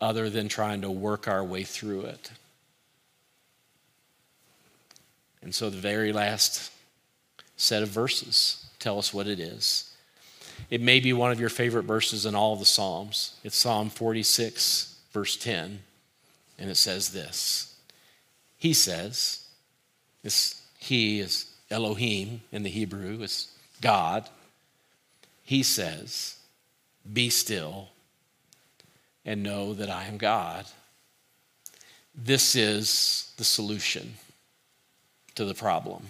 other 0.00 0.30
than 0.30 0.48
trying 0.48 0.80
to 0.80 0.90
work 0.90 1.28
our 1.28 1.44
way 1.44 1.62
through 1.62 2.02
it. 2.02 2.30
And 5.42 5.54
so 5.54 5.68
the 5.68 5.76
very 5.76 6.12
last 6.12 6.72
set 7.56 7.82
of 7.82 7.90
verses 7.90 8.66
tell 8.78 8.98
us 8.98 9.12
what 9.12 9.26
it 9.26 9.38
is. 9.38 9.94
It 10.70 10.80
may 10.80 11.00
be 11.00 11.12
one 11.12 11.32
of 11.32 11.40
your 11.40 11.48
favorite 11.50 11.84
verses 11.84 12.24
in 12.24 12.34
all 12.34 12.56
the 12.56 12.66
Psalms. 12.66 13.36
It's 13.44 13.56
Psalm 13.56 13.90
46, 13.90 14.96
verse 15.12 15.36
10, 15.36 15.80
and 16.58 16.70
it 16.70 16.76
says 16.76 17.10
this 17.10 17.69
He 18.60 18.74
says, 18.74 19.42
this 20.22 20.62
He 20.78 21.18
is 21.18 21.50
Elohim 21.70 22.42
in 22.52 22.62
the 22.62 22.70
Hebrew, 22.70 23.22
is 23.22 23.48
God. 23.80 24.28
He 25.42 25.62
says, 25.62 26.36
Be 27.10 27.30
still 27.30 27.88
and 29.24 29.42
know 29.42 29.72
that 29.74 29.88
I 29.88 30.04
am 30.04 30.18
God. 30.18 30.66
This 32.14 32.54
is 32.54 33.32
the 33.38 33.44
solution 33.44 34.14
to 35.36 35.46
the 35.46 35.54
problem. 35.54 36.06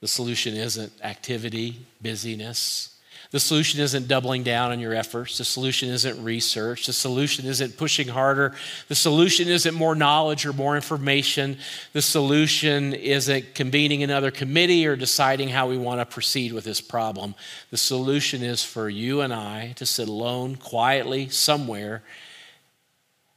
The 0.00 0.08
solution 0.08 0.54
isn't 0.54 0.92
activity, 1.02 1.84
busyness. 2.00 2.96
The 3.30 3.38
solution 3.38 3.80
isn't 3.80 4.08
doubling 4.08 4.42
down 4.42 4.72
on 4.72 4.80
your 4.80 4.94
efforts. 4.94 5.38
The 5.38 5.44
solution 5.44 5.88
isn't 5.88 6.22
research. 6.24 6.86
The 6.86 6.92
solution 6.92 7.46
isn't 7.46 7.76
pushing 7.76 8.08
harder. 8.08 8.54
The 8.88 8.94
solution 8.94 9.48
isn't 9.48 9.74
more 9.74 9.94
knowledge 9.94 10.44
or 10.44 10.52
more 10.52 10.74
information. 10.74 11.58
The 11.92 12.02
solution 12.02 12.92
isn't 12.92 13.54
convening 13.54 14.02
another 14.02 14.30
committee 14.30 14.86
or 14.86 14.96
deciding 14.96 15.48
how 15.48 15.68
we 15.68 15.78
want 15.78 16.00
to 16.00 16.06
proceed 16.06 16.52
with 16.52 16.64
this 16.64 16.80
problem. 16.80 17.36
The 17.70 17.76
solution 17.76 18.42
is 18.42 18.64
for 18.64 18.88
you 18.88 19.20
and 19.20 19.32
I 19.32 19.72
to 19.76 19.86
sit 19.86 20.08
alone 20.08 20.56
quietly 20.56 21.28
somewhere 21.28 22.02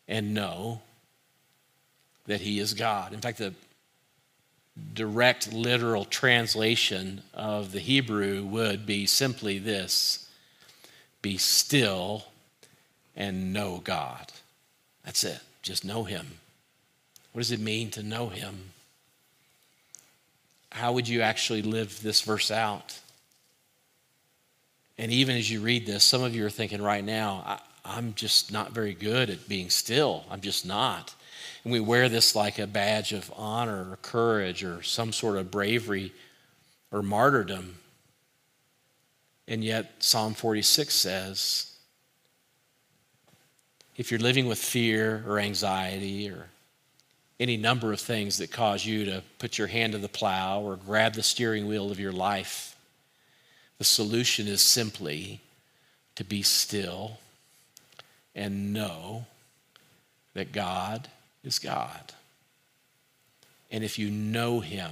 and 0.08 0.34
know 0.34 0.82
that 2.26 2.41
He 2.41 2.60
is 2.60 2.74
God. 2.74 3.13
In 3.13 3.22
fact, 3.22 3.38
the 3.38 3.54
direct 4.94 5.54
literal 5.54 6.06
translation 6.06 7.22
of 7.34 7.72
the 7.72 7.80
Hebrew 7.80 8.44
would 8.44 8.86
be 8.86 9.06
simply 9.06 9.60
this 9.60 10.28
be 11.22 11.38
still 11.38 12.26
and 13.16 13.54
know 13.54 13.82
God. 13.84 14.32
That's 15.06 15.24
it. 15.24 15.40
Just 15.62 15.86
know 15.86 16.04
Him. 16.04 16.28
What 17.32 17.40
does 17.40 17.52
it 17.52 17.60
mean 17.60 17.92
to 17.92 18.04
know 18.04 18.28
Him? 18.28 18.72
How 20.72 20.92
would 20.92 21.08
you 21.08 21.22
actually 21.22 21.62
live 21.62 22.02
this 22.02 22.22
verse 22.22 22.52
out? 22.52 23.00
And 24.98 25.12
even 25.12 25.38
as 25.38 25.50
you 25.50 25.62
read 25.62 25.86
this, 25.86 26.04
some 26.04 26.24
of 26.24 26.36
you 26.36 26.46
are 26.46 26.52
thinking 26.52 26.82
right 26.82 27.04
now, 27.04 27.60
I, 27.86 27.98
am 27.98 28.14
just 28.16 28.52
not 28.52 28.72
very 28.72 28.94
good 28.94 29.30
at 29.30 29.48
being 29.48 29.70
still. 29.70 30.26
I'm 30.30 30.42
just 30.42 30.66
not. 30.66 31.16
And 31.63 31.71
we 31.71 31.80
wear 31.80 32.10
this 32.10 32.36
like 32.36 32.60
a 32.60 32.67
badge 32.67 33.13
of 33.13 33.32
honor 33.36 33.91
or 33.91 33.99
courage 34.02 34.63
or 34.63 34.84
some 34.84 35.13
sort 35.13 35.38
of 35.38 35.52
bravery 35.52 36.12
or 36.91 37.02
martyrdom. 37.02 37.76
And 39.47 39.63
yet, 39.63 39.93
Psalm 39.99 40.34
46 40.34 40.93
says 40.93 41.73
if 43.95 44.10
you're 44.10 44.19
living 44.19 44.47
with 44.47 44.58
fear 44.58 45.23
or 45.28 45.39
anxiety 45.39 46.30
or 46.30 46.47
any 47.39 47.58
number 47.58 47.93
of 47.93 47.99
things 47.99 48.38
that 48.38 48.52
cause 48.52 48.86
you 48.86 49.06
to 49.06 49.23
put 49.38 49.58
your 49.58 49.67
hand 49.67 49.93
to 49.93 49.99
the 49.99 50.10
plow 50.10 50.62
or 50.62 50.78
grab 50.78 51.13
the 51.13 51.23
steering 51.23 51.67
wheel 51.67 51.91
of 51.91 51.99
your 51.99 52.12
life, 52.12 52.76
the 53.78 53.84
solution 53.84 54.47
is 54.47 54.65
simply 54.65 55.41
to 56.15 56.23
be 56.23 56.41
still 56.41 57.17
and 58.34 58.73
know 58.73 59.26
that 60.34 60.52
God 60.52 61.08
is 61.44 61.60
God. 61.60 62.14
And 63.72 63.84
if 63.84 63.98
you 63.98 64.10
know 64.10 64.60
Him, 64.60 64.92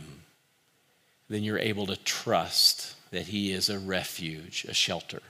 then 1.29 1.43
you're 1.43 1.59
able 1.59 1.85
to 1.87 1.95
trust 1.97 2.95
that 3.11 3.27
He 3.27 3.51
is 3.51 3.69
a 3.69 3.79
refuge, 3.79 4.65
a 4.67 4.73
shelter. 4.73 5.21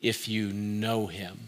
If 0.00 0.28
you 0.28 0.52
know 0.52 1.06
Him, 1.06 1.38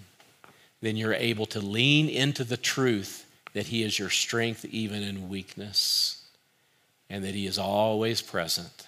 then 0.81 0.97
you're 0.97 1.15
able 1.15 1.47
to 1.47 1.61
lean 1.61 2.09
into 2.09 2.45
the 2.45 2.57
truth 2.57 3.27
that 3.53 3.67
He 3.67 3.83
is 3.83 3.99
your 3.99 4.11
strength 4.11 4.65
even 4.65 5.03
in 5.03 5.29
weakness, 5.29 6.23
and 7.11 7.25
that 7.25 7.35
He 7.35 7.47
is 7.47 7.59
always 7.59 8.23
present, 8.23 8.87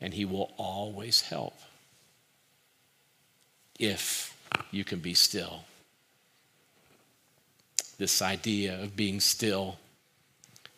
and 0.00 0.14
He 0.14 0.24
will 0.24 0.52
always 0.56 1.22
help 1.22 1.54
if 3.78 4.36
you 4.70 4.84
can 4.84 4.98
be 4.98 5.14
still 5.14 5.64
this 8.00 8.22
idea 8.22 8.82
of 8.82 8.96
being 8.96 9.20
still. 9.20 9.76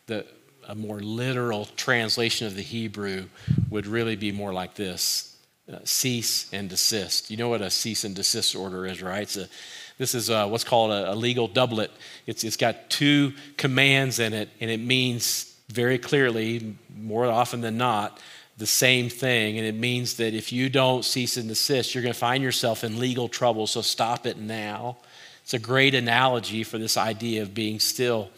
The, 0.07 0.27
a 0.69 0.75
more 0.75 1.01
literal 1.01 1.67
translation 1.77 2.49
of 2.49 2.57
the 2.57 2.63
Hebrew 2.63 3.27
would 3.71 3.87
really 3.87 4.17
be 4.17 4.33
more 4.33 4.53
like 4.53 4.75
this 4.75 5.37
uh, 5.73 5.79
cease 5.85 6.53
and 6.53 6.69
desist. 6.69 7.31
You 7.31 7.37
know 7.37 7.49
what 7.49 7.63
a 7.63 7.71
cease 7.71 8.03
and 8.03 8.15
desist 8.15 8.57
order 8.57 8.87
is, 8.87 9.01
right? 9.01 9.35
A, 9.37 9.49
this 9.99 10.17
is 10.17 10.31
uh, 10.31 10.49
what's 10.49 10.65
called 10.65 10.91
a, 10.91 11.13
a, 11.13 11.15
legal 11.15 11.47
doublet. 11.47 11.93
It's, 12.27 12.43
it's 12.43 12.57
got 12.57 12.91
two 12.91 13.35
commands 13.57 14.19
in 14.19 14.33
it, 14.33 14.49
and 14.61 14.69
it 14.69 14.81
means 14.81 15.55
very 15.69 15.99
clearly, 15.99 16.77
more 16.97 17.27
often 17.27 17.61
than 17.61 17.77
not, 17.77 18.21
the 18.59 18.67
same 18.67 19.09
thing. 19.09 19.59
And 19.59 19.67
it 19.67 19.77
means 19.77 20.17
that 20.17 20.35
if 20.35 20.53
you 20.53 20.69
don't 20.69 21.05
cease 21.05 21.37
and 21.37 21.49
desist, 21.49 21.95
you're 21.95 22.03
going 22.03 22.13
to 22.13 22.19
find 22.19 22.43
yourself 22.43 22.83
in 22.83 22.99
legal 22.99 23.29
trouble. 23.29 23.69
So 23.69 23.81
stop 23.81 24.27
it 24.27 24.39
now. 24.39 24.97
It's 25.43 25.55
a 25.55 25.59
great 25.59 25.95
analogy 25.95 26.65
for 26.65 26.79
this 26.79 26.97
idea 26.97 27.43
of 27.43 27.55
being 27.55 27.81
still. 27.81 28.31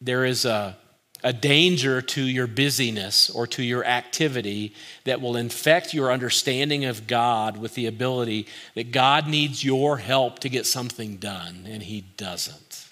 There 0.00 0.24
is 0.24 0.44
a, 0.44 0.76
a 1.22 1.32
danger 1.32 2.00
to 2.00 2.22
your 2.22 2.46
busyness 2.46 3.28
or 3.30 3.46
to 3.48 3.62
your 3.62 3.84
activity 3.84 4.74
that 5.04 5.20
will 5.20 5.36
infect 5.36 5.92
your 5.92 6.12
understanding 6.12 6.84
of 6.84 7.06
God 7.06 7.56
with 7.56 7.74
the 7.74 7.86
ability 7.86 8.46
that 8.74 8.92
God 8.92 9.26
needs 9.26 9.64
your 9.64 9.98
help 9.98 10.38
to 10.40 10.48
get 10.48 10.66
something 10.66 11.16
done, 11.16 11.66
and 11.68 11.82
He 11.82 12.02
doesn't. 12.16 12.86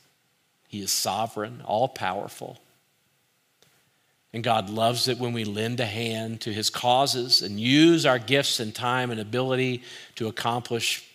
He 0.69 0.83
is 0.83 0.93
sovereign, 0.93 1.63
all 1.65 1.89
powerful. 1.89 2.59
And 4.33 4.45
God 4.45 4.69
loves 4.69 5.09
it 5.09 5.19
when 5.19 5.33
we 5.33 5.45
lend 5.45 5.81
a 5.81 5.87
hand 5.87 6.43
to 6.43 6.53
His 6.53 6.69
causes 6.69 7.41
and 7.41 7.59
use 7.59 8.05
our 8.05 8.19
gifts 8.19 8.61
and 8.61 8.75
time 8.75 9.11
and 9.11 9.19
ability 9.19 9.83
to 10.17 10.29
accomplish 10.29 11.06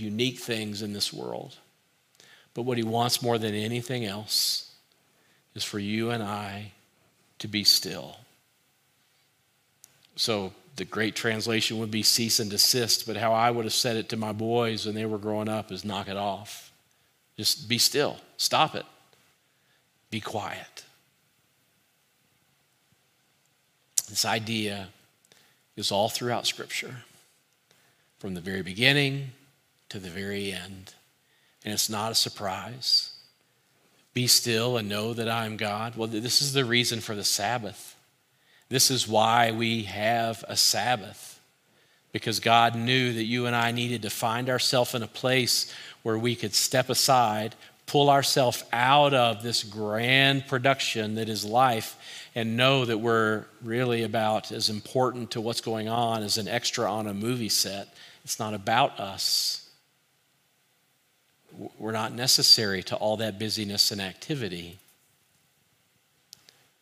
unique 0.00 0.38
things 0.38 0.82
in 0.82 0.92
this 0.92 1.12
world. 1.12 1.56
But 2.54 2.62
what 2.62 2.78
he 2.78 2.84
wants 2.84 3.22
more 3.22 3.38
than 3.38 3.54
anything 3.54 4.04
else 4.04 4.72
is 5.54 5.64
for 5.64 5.78
you 5.78 6.10
and 6.10 6.22
I 6.22 6.72
to 7.38 7.48
be 7.48 7.64
still. 7.64 8.16
So 10.16 10.52
the 10.76 10.84
great 10.84 11.14
translation 11.14 11.78
would 11.78 11.90
be 11.90 12.02
cease 12.02 12.40
and 12.40 12.50
desist, 12.50 13.06
but 13.06 13.16
how 13.16 13.32
I 13.32 13.50
would 13.50 13.64
have 13.64 13.74
said 13.74 13.96
it 13.96 14.08
to 14.10 14.16
my 14.16 14.32
boys 14.32 14.86
when 14.86 14.94
they 14.94 15.06
were 15.06 15.18
growing 15.18 15.48
up 15.48 15.72
is 15.72 15.84
knock 15.84 16.08
it 16.08 16.16
off. 16.16 16.72
Just 17.36 17.68
be 17.68 17.78
still, 17.78 18.18
stop 18.36 18.74
it, 18.74 18.84
be 20.10 20.20
quiet. 20.20 20.84
This 24.08 24.24
idea 24.24 24.88
is 25.76 25.92
all 25.92 26.08
throughout 26.08 26.46
Scripture, 26.46 26.96
from 28.18 28.34
the 28.34 28.40
very 28.40 28.62
beginning 28.62 29.30
to 29.90 29.98
the 29.98 30.08
very 30.08 30.52
end. 30.52 30.94
And 31.64 31.74
it's 31.74 31.90
not 31.90 32.12
a 32.12 32.16
surprise. 32.16 33.12
Be 34.14 34.26
still 34.26 34.76
and 34.76 34.88
know 34.88 35.12
that 35.12 35.28
I 35.28 35.46
am 35.46 35.56
God. 35.56 35.96
Well, 35.96 36.08
this 36.08 36.40
is 36.42 36.52
the 36.52 36.64
reason 36.64 37.00
for 37.00 37.14
the 37.14 37.24
Sabbath. 37.24 37.96
This 38.68 38.90
is 38.90 39.06
why 39.06 39.52
we 39.52 39.82
have 39.84 40.44
a 40.48 40.56
Sabbath. 40.56 41.40
Because 42.12 42.40
God 42.40 42.74
knew 42.74 43.12
that 43.12 43.24
you 43.24 43.46
and 43.46 43.54
I 43.54 43.70
needed 43.70 44.02
to 44.02 44.10
find 44.10 44.48
ourselves 44.48 44.94
in 44.94 45.02
a 45.02 45.08
place 45.08 45.72
where 46.02 46.18
we 46.18 46.34
could 46.34 46.54
step 46.54 46.88
aside, 46.88 47.54
pull 47.86 48.10
ourselves 48.10 48.64
out 48.72 49.14
of 49.14 49.42
this 49.42 49.62
grand 49.62 50.46
production 50.48 51.16
that 51.16 51.28
is 51.28 51.44
life, 51.44 51.96
and 52.34 52.56
know 52.56 52.84
that 52.84 52.98
we're 52.98 53.44
really 53.62 54.02
about 54.02 54.50
as 54.50 54.70
important 54.70 55.32
to 55.32 55.40
what's 55.40 55.60
going 55.60 55.88
on 55.88 56.22
as 56.22 56.38
an 56.38 56.48
extra 56.48 56.90
on 56.90 57.06
a 57.06 57.14
movie 57.14 57.48
set. 57.48 57.94
It's 58.24 58.38
not 58.38 58.54
about 58.54 58.98
us 58.98 59.69
we're 61.78 61.92
not 61.92 62.12
necessary 62.12 62.82
to 62.84 62.96
all 62.96 63.16
that 63.18 63.38
busyness 63.38 63.90
and 63.90 64.00
activity. 64.00 64.78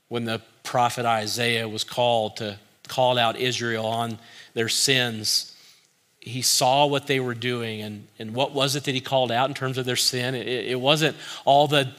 When 0.08 0.24
the 0.24 0.42
prophet 0.62 1.06
Isaiah 1.06 1.68
was 1.68 1.84
called 1.84 2.36
to 2.38 2.58
call 2.88 3.18
out 3.18 3.36
Israel 3.36 3.86
on 3.86 4.18
their 4.54 4.68
sins, 4.68 5.54
he 6.20 6.42
saw 6.42 6.86
what 6.86 7.06
they 7.06 7.20
were 7.20 7.34
doing 7.34 7.80
and, 7.80 8.06
and 8.18 8.34
what 8.34 8.52
was 8.52 8.74
it 8.74 8.84
that 8.84 8.94
he 8.94 9.00
called 9.00 9.30
out 9.30 9.48
in 9.48 9.54
terms 9.54 9.78
of 9.78 9.86
their 9.86 9.96
sin? 9.96 10.34
It, 10.34 10.46
it, 10.46 10.80
wasn't 10.80 11.16
all 11.44 11.68
the 11.68 11.92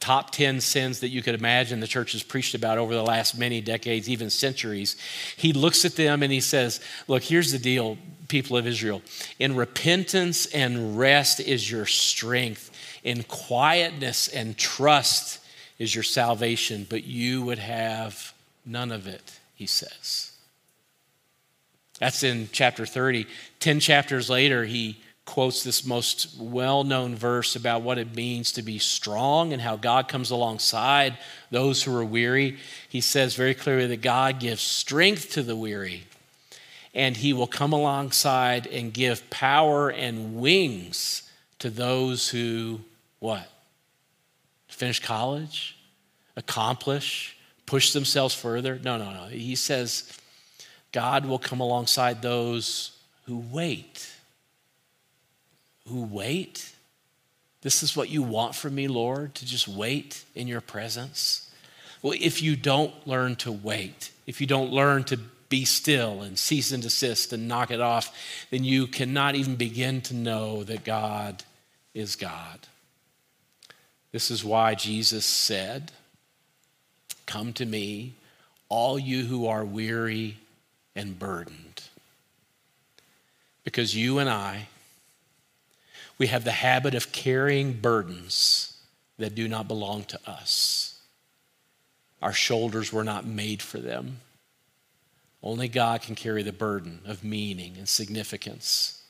top 0.00 0.30
10 0.30 0.60
sins 0.60 1.00
that 1.00 1.08
you 1.08 1.22
could 1.22 1.34
imagine 1.34 1.80
the 1.80 1.86
church 1.86 2.12
has 2.12 2.22
preached 2.22 2.54
about 2.54 2.78
over 2.78 2.94
the 2.94 3.02
last 3.02 3.38
many 3.38 3.60
decades 3.60 4.08
even 4.08 4.30
centuries. 4.30 4.96
He 5.36 5.52
looks 5.52 5.84
at 5.84 5.94
them 5.94 6.22
and 6.22 6.32
he 6.32 6.40
says 6.40 6.80
look 7.06 7.22
here's 7.22 7.52
the 7.52 7.58
deal 7.58 7.98
people 8.28 8.56
of 8.56 8.66
israel. 8.66 9.02
In 9.38 9.54
repentance 9.54 10.46
and 10.46 10.98
rest 10.98 11.38
is 11.38 11.70
your 11.70 11.86
strength. 11.86 12.70
In 13.04 13.24
quietness 13.24 14.28
and 14.28 14.56
trust 14.56 15.38
is 15.78 15.94
your 15.94 16.04
salvation 16.04 16.86
but 16.88 17.04
you 17.04 17.42
would 17.42 17.58
have 17.58 18.32
none 18.64 18.90
of 18.90 19.06
it, 19.06 19.38
he 19.54 19.66
says. 19.66 20.25
That's 21.98 22.22
in 22.22 22.48
chapter 22.52 22.86
30. 22.86 23.26
Ten 23.58 23.80
chapters 23.80 24.28
later, 24.28 24.64
he 24.64 25.00
quotes 25.24 25.64
this 25.64 25.84
most 25.84 26.36
well 26.38 26.84
known 26.84 27.14
verse 27.14 27.56
about 27.56 27.82
what 27.82 27.98
it 27.98 28.14
means 28.14 28.52
to 28.52 28.62
be 28.62 28.78
strong 28.78 29.52
and 29.52 29.60
how 29.60 29.76
God 29.76 30.08
comes 30.08 30.30
alongside 30.30 31.18
those 31.50 31.82
who 31.82 31.94
are 31.96 32.04
weary. 32.04 32.58
He 32.88 33.00
says 33.00 33.34
very 33.34 33.54
clearly 33.54 33.88
that 33.88 34.02
God 34.02 34.40
gives 34.40 34.62
strength 34.62 35.32
to 35.32 35.42
the 35.42 35.56
weary, 35.56 36.04
and 36.94 37.16
he 37.16 37.32
will 37.32 37.48
come 37.48 37.72
alongside 37.72 38.66
and 38.68 38.94
give 38.94 39.28
power 39.28 39.90
and 39.90 40.36
wings 40.36 41.30
to 41.58 41.70
those 41.70 42.28
who, 42.28 42.80
what? 43.18 43.50
Finish 44.68 45.00
college, 45.00 45.76
accomplish, 46.36 47.36
push 47.64 47.92
themselves 47.92 48.34
further. 48.34 48.78
No, 48.82 48.96
no, 48.96 49.10
no. 49.10 49.24
He 49.24 49.56
says, 49.56 50.12
God 50.96 51.26
will 51.26 51.38
come 51.38 51.60
alongside 51.60 52.22
those 52.22 52.92
who 53.26 53.44
wait. 53.52 54.10
Who 55.88 56.04
wait? 56.04 56.72
This 57.60 57.82
is 57.82 57.94
what 57.94 58.08
you 58.08 58.22
want 58.22 58.54
from 58.54 58.74
me, 58.74 58.88
Lord, 58.88 59.34
to 59.34 59.44
just 59.44 59.68
wait 59.68 60.24
in 60.34 60.48
your 60.48 60.62
presence? 60.62 61.50
Well, 62.00 62.14
if 62.18 62.40
you 62.40 62.56
don't 62.56 62.94
learn 63.06 63.36
to 63.36 63.52
wait, 63.52 64.10
if 64.26 64.40
you 64.40 64.46
don't 64.46 64.72
learn 64.72 65.04
to 65.04 65.18
be 65.50 65.66
still 65.66 66.22
and 66.22 66.38
cease 66.38 66.72
and 66.72 66.82
desist 66.82 67.30
and 67.30 67.46
knock 67.46 67.70
it 67.70 67.82
off, 67.82 68.16
then 68.50 68.64
you 68.64 68.86
cannot 68.86 69.34
even 69.34 69.56
begin 69.56 70.00
to 70.00 70.14
know 70.14 70.64
that 70.64 70.82
God 70.82 71.44
is 71.92 72.16
God. 72.16 72.60
This 74.12 74.30
is 74.30 74.42
why 74.42 74.74
Jesus 74.74 75.26
said, 75.26 75.92
Come 77.26 77.52
to 77.52 77.66
me, 77.66 78.14
all 78.70 78.98
you 78.98 79.26
who 79.26 79.46
are 79.46 79.62
weary 79.62 80.38
and 80.96 81.18
burdened. 81.18 81.84
Because 83.62 83.94
you 83.94 84.18
and 84.18 84.28
I, 84.28 84.68
we 86.18 86.28
have 86.28 86.44
the 86.44 86.52
habit 86.52 86.94
of 86.94 87.12
carrying 87.12 87.74
burdens 87.74 88.78
that 89.18 89.34
do 89.34 89.46
not 89.46 89.68
belong 89.68 90.04
to 90.04 90.18
us. 90.26 91.00
Our 92.22 92.32
shoulders 92.32 92.92
were 92.92 93.04
not 93.04 93.26
made 93.26 93.62
for 93.62 93.78
them. 93.78 94.20
Only 95.42 95.68
God 95.68 96.02
can 96.02 96.14
carry 96.14 96.42
the 96.42 96.52
burden 96.52 97.00
of 97.06 97.22
meaning 97.22 97.74
and 97.76 97.88
significance. 97.88 99.02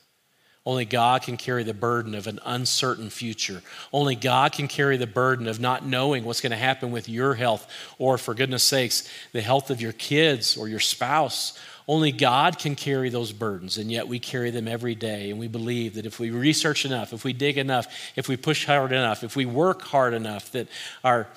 Only 0.65 0.83
God 0.83 1.21
can 1.21 1.37
carry 1.37 1.63
the 1.63 1.73
burden 1.73 2.13
of 2.13 2.27
an 2.27 2.41
uncertain 2.45 3.09
future. 3.09 3.61
Only 3.93 4.15
God 4.15 4.51
can 4.51 4.67
carry 4.67 4.97
the 4.97 5.07
burden 5.07 5.47
of 5.47 5.61
not 5.61 5.85
knowing 5.85 6.25
what's 6.25 6.41
going 6.41 6.51
to 6.51 6.57
happen 6.57 6.91
with 6.91 7.07
your 7.07 7.35
health, 7.35 7.71
or 7.97 8.17
for 8.17 8.33
goodness 8.33 8.63
sakes, 8.63 9.09
the 9.31 9.41
health 9.41 9.69
of 9.69 9.79
your 9.79 9.93
kids 9.93 10.57
or 10.57 10.67
your 10.67 10.81
spouse 10.81 11.57
only 11.87 12.11
God 12.11 12.59
can 12.59 12.75
carry 12.75 13.09
those 13.09 13.31
burdens, 13.31 13.77
and 13.77 13.89
yet 13.89 14.09
we 14.09 14.19
carry 14.19 14.51
them 14.51 14.67
every 14.67 14.93
day. 14.93 15.29
And 15.29 15.39
we 15.39 15.47
believe 15.47 15.95
that 15.95 16.05
if 16.05 16.19
we 16.19 16.31
research 16.31 16.85
enough, 16.85 17.13
if 17.13 17.23
we 17.23 17.31
dig 17.31 17.57
enough, 17.57 17.87
if 18.17 18.27
we 18.27 18.35
push 18.35 18.65
hard 18.65 18.91
enough, 18.91 19.23
if 19.23 19.37
we 19.37 19.45
work 19.45 19.83
hard 19.83 20.13
enough, 20.13 20.51
that 20.51 20.67
our, 21.05 21.27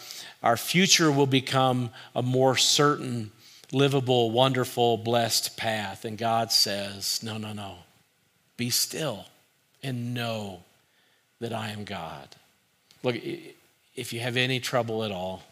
our 0.43 0.57
future 0.57 1.13
will 1.13 1.29
become 1.29 1.91
a 2.17 2.23
more 2.23 2.57
certain, 2.57 3.31
livable, 3.71 4.33
wonderful, 4.33 4.97
blessed 4.97 5.57
path. 5.57 6.05
And 6.05 6.19
God 6.19 6.51
says, 6.51 7.23
No, 7.23 7.39
no, 7.39 7.53
no. 7.53 7.77
Be 8.57 8.71
still 8.71 9.27
and 9.85 10.15
know 10.15 10.65
that 11.39 11.53
I 11.53 11.71
am 11.71 11.85
God. 11.85 12.29
Look, 13.05 13.17
if 13.95 14.13
you 14.13 14.19
have 14.19 14.37
any 14.37 14.59
trouble 14.59 15.05
at 15.05 15.13
all, 15.13 15.45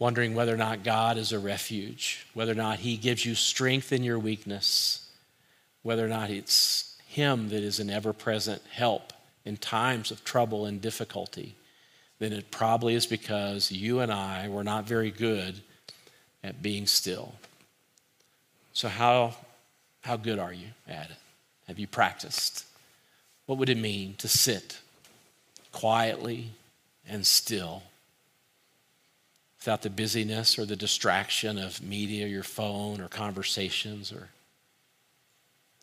wondering 0.00 0.34
whether 0.34 0.52
or 0.52 0.56
not 0.56 0.82
God 0.82 1.16
is 1.18 1.30
a 1.30 1.38
refuge, 1.38 2.26
whether 2.34 2.50
or 2.50 2.56
not 2.56 2.80
He 2.80 2.96
gives 2.96 3.24
you 3.24 3.36
strength 3.36 3.92
in 3.92 4.02
your 4.02 4.18
weakness, 4.18 5.08
whether 5.82 6.04
or 6.04 6.08
not 6.08 6.30
it's 6.30 6.96
Him 7.06 7.50
that 7.50 7.62
is 7.62 7.78
an 7.78 7.90
ever 7.90 8.12
present 8.12 8.62
help 8.72 9.12
in 9.44 9.56
times 9.56 10.10
of 10.10 10.24
trouble 10.24 10.66
and 10.66 10.80
difficulty, 10.80 11.54
then 12.18 12.32
it 12.32 12.50
probably 12.50 12.94
is 12.94 13.06
because 13.06 13.70
you 13.70 14.00
and 14.00 14.10
I 14.10 14.48
were 14.48 14.64
not 14.64 14.86
very 14.86 15.10
good 15.10 15.60
at 16.42 16.62
being 16.62 16.86
still. 16.86 17.34
So, 18.72 18.88
how, 18.88 19.34
how 20.02 20.16
good 20.16 20.38
are 20.38 20.52
you 20.52 20.68
at 20.88 21.10
it? 21.10 21.16
Have 21.68 21.78
you 21.78 21.86
practiced? 21.86 22.64
What 23.46 23.58
would 23.58 23.68
it 23.68 23.78
mean 23.78 24.14
to 24.18 24.28
sit 24.28 24.78
quietly 25.72 26.50
and 27.08 27.26
still 27.26 27.82
without 29.60 29.82
the 29.82 29.90
busyness 29.90 30.58
or 30.58 30.64
the 30.64 30.76
distraction 30.76 31.58
of 31.58 31.82
media, 31.82 32.26
your 32.26 32.42
phone, 32.42 33.00
or 33.00 33.08
conversations, 33.08 34.10
or 34.10 34.30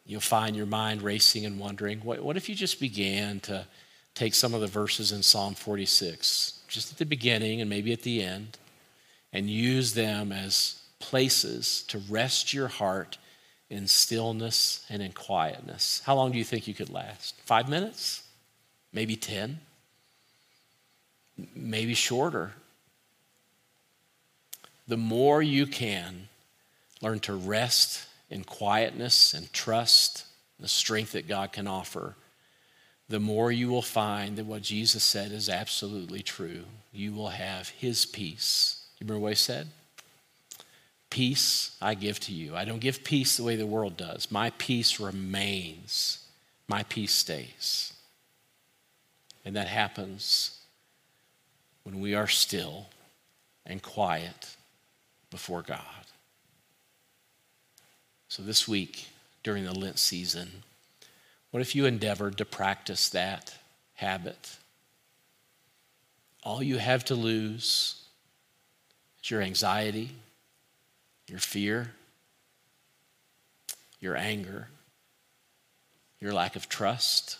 you'll 0.05 0.19
find 0.19 0.55
your 0.55 0.65
mind 0.65 1.03
racing 1.03 1.45
and 1.45 1.59
wondering, 1.59 1.99
what, 1.99 2.23
what 2.23 2.35
if 2.35 2.49
you 2.49 2.55
just 2.55 2.79
began 2.79 3.39
to 3.39 3.65
take 4.15 4.33
some 4.33 4.55
of 4.55 4.61
the 4.61 4.67
verses 4.67 5.11
in 5.11 5.21
Psalm 5.21 5.53
46, 5.53 6.59
just 6.67 6.91
at 6.91 6.97
the 6.97 7.05
beginning 7.05 7.61
and 7.61 7.69
maybe 7.69 7.93
at 7.93 8.01
the 8.01 8.23
end, 8.23 8.57
and 9.31 9.47
use 9.47 9.93
them 9.93 10.31
as 10.31 10.81
places 10.97 11.83
to 11.83 11.99
rest 12.09 12.55
your 12.55 12.67
heart 12.67 13.19
in 13.69 13.87
stillness 13.87 14.83
and 14.89 15.03
in 15.03 15.11
quietness? 15.11 16.01
How 16.03 16.15
long 16.15 16.31
do 16.31 16.39
you 16.39 16.43
think 16.43 16.67
you 16.67 16.73
could 16.73 16.89
last? 16.89 17.39
Five 17.45 17.69
minutes? 17.69 18.23
Maybe 18.91 19.15
10? 19.15 19.59
Maybe 21.53 21.93
shorter 21.93 22.53
the 24.87 24.97
more 24.97 25.41
you 25.41 25.67
can 25.67 26.29
learn 27.01 27.19
to 27.19 27.33
rest 27.33 28.05
in 28.29 28.43
quietness 28.43 29.33
and 29.33 29.51
trust 29.51 30.25
the 30.59 30.67
strength 30.67 31.11
that 31.11 31.27
God 31.27 31.51
can 31.51 31.67
offer, 31.67 32.15
the 33.09 33.19
more 33.19 33.51
you 33.51 33.69
will 33.69 33.81
find 33.81 34.37
that 34.37 34.45
what 34.45 34.61
Jesus 34.61 35.03
said 35.03 35.31
is 35.31 35.49
absolutely 35.49 36.21
true. 36.21 36.63
You 36.91 37.13
will 37.13 37.29
have 37.29 37.69
his 37.69 38.05
peace. 38.05 38.85
You 38.99 39.05
remember 39.05 39.23
what 39.23 39.33
he 39.33 39.35
said? 39.35 39.67
Peace 41.09 41.77
I 41.81 41.93
give 41.93 42.19
to 42.21 42.33
you. 42.33 42.55
I 42.55 42.65
don't 42.65 42.79
give 42.79 43.03
peace 43.03 43.37
the 43.37 43.43
way 43.43 43.55
the 43.55 43.65
world 43.65 43.95
does. 43.95 44.29
My 44.29 44.49
peace 44.57 44.99
remains, 44.99 46.25
my 46.67 46.83
peace 46.83 47.13
stays. 47.13 47.93
And 49.45 49.55
that 49.55 49.67
happens 49.67 50.59
when 51.83 52.01
we 52.01 52.13
are 52.13 52.27
still 52.27 52.87
and 53.65 53.81
quiet 53.81 54.56
before 55.29 55.61
God. 55.61 55.81
So, 58.29 58.43
this 58.43 58.67
week 58.67 59.07
during 59.43 59.63
the 59.63 59.77
Lent 59.77 59.99
season, 59.99 60.63
what 61.51 61.61
if 61.61 61.75
you 61.75 61.85
endeavored 61.85 62.37
to 62.37 62.45
practice 62.45 63.09
that 63.09 63.55
habit? 63.95 64.57
All 66.43 66.61
you 66.61 66.77
have 66.77 67.05
to 67.05 67.15
lose 67.15 68.03
is 69.23 69.31
your 69.31 69.41
anxiety, 69.41 70.11
your 71.27 71.39
fear, 71.39 71.91
your 73.99 74.15
anger, 74.15 74.67
your 76.19 76.33
lack 76.33 76.55
of 76.55 76.69
trust. 76.69 77.37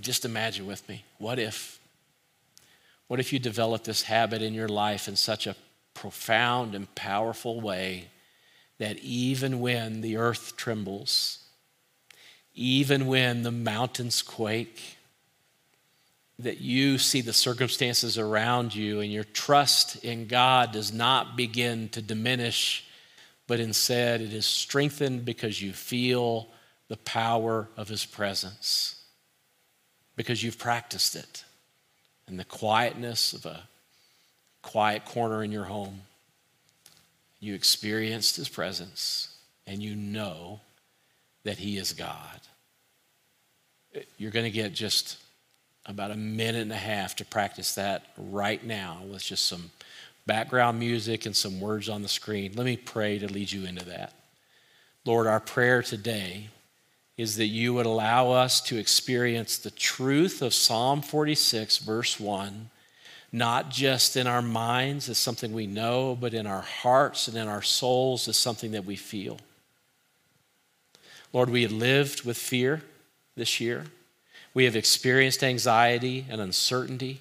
Just 0.00 0.24
imagine 0.24 0.66
with 0.66 0.88
me 0.88 1.04
what 1.18 1.38
if? 1.38 1.78
What 3.08 3.20
if 3.20 3.32
you 3.32 3.38
develop 3.38 3.84
this 3.84 4.02
habit 4.02 4.42
in 4.42 4.52
your 4.52 4.68
life 4.68 5.08
in 5.08 5.16
such 5.16 5.46
a 5.46 5.56
profound 5.98 6.76
and 6.76 6.94
powerful 6.94 7.60
way 7.60 8.08
that 8.78 8.96
even 9.00 9.58
when 9.58 10.00
the 10.00 10.16
earth 10.16 10.56
trembles, 10.56 11.44
even 12.54 13.08
when 13.08 13.42
the 13.42 13.50
mountains 13.50 14.22
quake, 14.22 14.96
that 16.38 16.60
you 16.60 16.98
see 16.98 17.20
the 17.20 17.32
circumstances 17.32 18.16
around 18.16 18.76
you 18.76 19.00
and 19.00 19.12
your 19.12 19.24
trust 19.24 20.04
in 20.04 20.28
God 20.28 20.70
does 20.70 20.92
not 20.92 21.36
begin 21.36 21.88
to 21.88 22.00
diminish, 22.00 22.86
but 23.48 23.58
instead 23.58 24.20
it 24.20 24.32
is 24.32 24.46
strengthened 24.46 25.24
because 25.24 25.60
you 25.60 25.72
feel 25.72 26.46
the 26.86 26.96
power 26.98 27.68
of 27.76 27.88
His 27.88 28.06
presence, 28.06 29.02
because 30.14 30.44
you've 30.44 30.58
practiced 30.58 31.16
it. 31.16 31.44
In 32.28 32.36
the 32.36 32.44
quietness 32.44 33.32
of 33.32 33.46
a 33.46 33.68
quiet 34.68 35.06
corner 35.06 35.42
in 35.42 35.50
your 35.50 35.64
home. 35.64 36.02
You 37.40 37.54
experienced 37.54 38.36
his 38.36 38.48
presence 38.48 39.34
and 39.66 39.82
you 39.82 39.96
know 39.96 40.60
that 41.44 41.56
he 41.56 41.78
is 41.78 41.94
God. 41.94 42.40
You're 44.18 44.30
going 44.30 44.44
to 44.44 44.50
get 44.50 44.74
just 44.74 45.16
about 45.86 46.10
a 46.10 46.16
minute 46.16 46.60
and 46.60 46.72
a 46.72 46.76
half 46.76 47.16
to 47.16 47.24
practice 47.24 47.76
that 47.76 48.04
right 48.18 48.62
now 48.62 49.00
with 49.10 49.22
just 49.22 49.46
some 49.46 49.70
background 50.26 50.78
music 50.78 51.24
and 51.24 51.34
some 51.34 51.60
words 51.60 51.88
on 51.88 52.02
the 52.02 52.08
screen. 52.08 52.52
Let 52.54 52.66
me 52.66 52.76
pray 52.76 53.18
to 53.20 53.32
lead 53.32 53.50
you 53.50 53.64
into 53.64 53.86
that. 53.86 54.12
Lord, 55.06 55.26
our 55.26 55.40
prayer 55.40 55.82
today 55.82 56.50
is 57.16 57.36
that 57.36 57.46
you 57.46 57.72
would 57.72 57.86
allow 57.86 58.32
us 58.32 58.60
to 58.62 58.76
experience 58.76 59.56
the 59.56 59.70
truth 59.70 60.42
of 60.42 60.52
Psalm 60.52 61.00
46, 61.00 61.78
verse 61.78 62.20
1 62.20 62.68
not 63.30 63.70
just 63.70 64.16
in 64.16 64.26
our 64.26 64.42
minds 64.42 65.08
as 65.08 65.18
something 65.18 65.52
we 65.52 65.66
know, 65.66 66.16
but 66.18 66.34
in 66.34 66.46
our 66.46 66.62
hearts 66.62 67.28
and 67.28 67.36
in 67.36 67.46
our 67.48 67.62
souls 67.62 68.26
as 68.28 68.36
something 68.36 68.72
that 68.72 68.84
we 68.84 68.96
feel. 68.96 69.38
Lord, 71.32 71.50
we 71.50 71.62
have 71.62 71.72
lived 71.72 72.24
with 72.24 72.38
fear 72.38 72.82
this 73.36 73.60
year. 73.60 73.84
We 74.54 74.64
have 74.64 74.76
experienced 74.76 75.44
anxiety 75.44 76.24
and 76.30 76.40
uncertainty. 76.40 77.20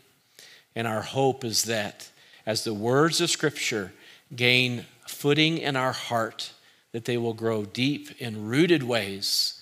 And 0.75 0.87
our 0.87 1.01
hope 1.01 1.43
is 1.43 1.63
that 1.63 2.09
as 2.45 2.63
the 2.63 2.73
words 2.73 3.19
of 3.19 3.29
Scripture 3.29 3.91
gain 4.33 4.85
footing 5.07 5.57
in 5.57 5.75
our 5.75 5.91
heart, 5.91 6.53
that 6.93 7.05
they 7.05 7.17
will 7.17 7.33
grow 7.33 7.65
deep 7.65 8.09
in 8.21 8.47
rooted 8.47 8.83
ways. 8.83 9.56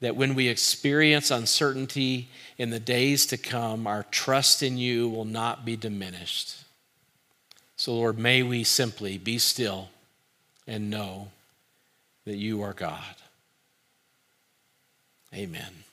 That 0.00 0.16
when 0.16 0.34
we 0.34 0.48
experience 0.48 1.30
uncertainty 1.30 2.28
in 2.56 2.70
the 2.70 2.78
days 2.78 3.26
to 3.26 3.36
come, 3.36 3.86
our 3.86 4.04
trust 4.04 4.62
in 4.62 4.78
you 4.78 5.08
will 5.08 5.24
not 5.24 5.64
be 5.64 5.76
diminished. 5.76 6.56
So, 7.76 7.94
Lord, 7.94 8.18
may 8.18 8.42
we 8.42 8.64
simply 8.64 9.18
be 9.18 9.38
still 9.38 9.88
and 10.66 10.90
know 10.90 11.28
that 12.24 12.36
you 12.36 12.62
are 12.62 12.72
God. 12.72 13.14
Amen. 15.34 15.84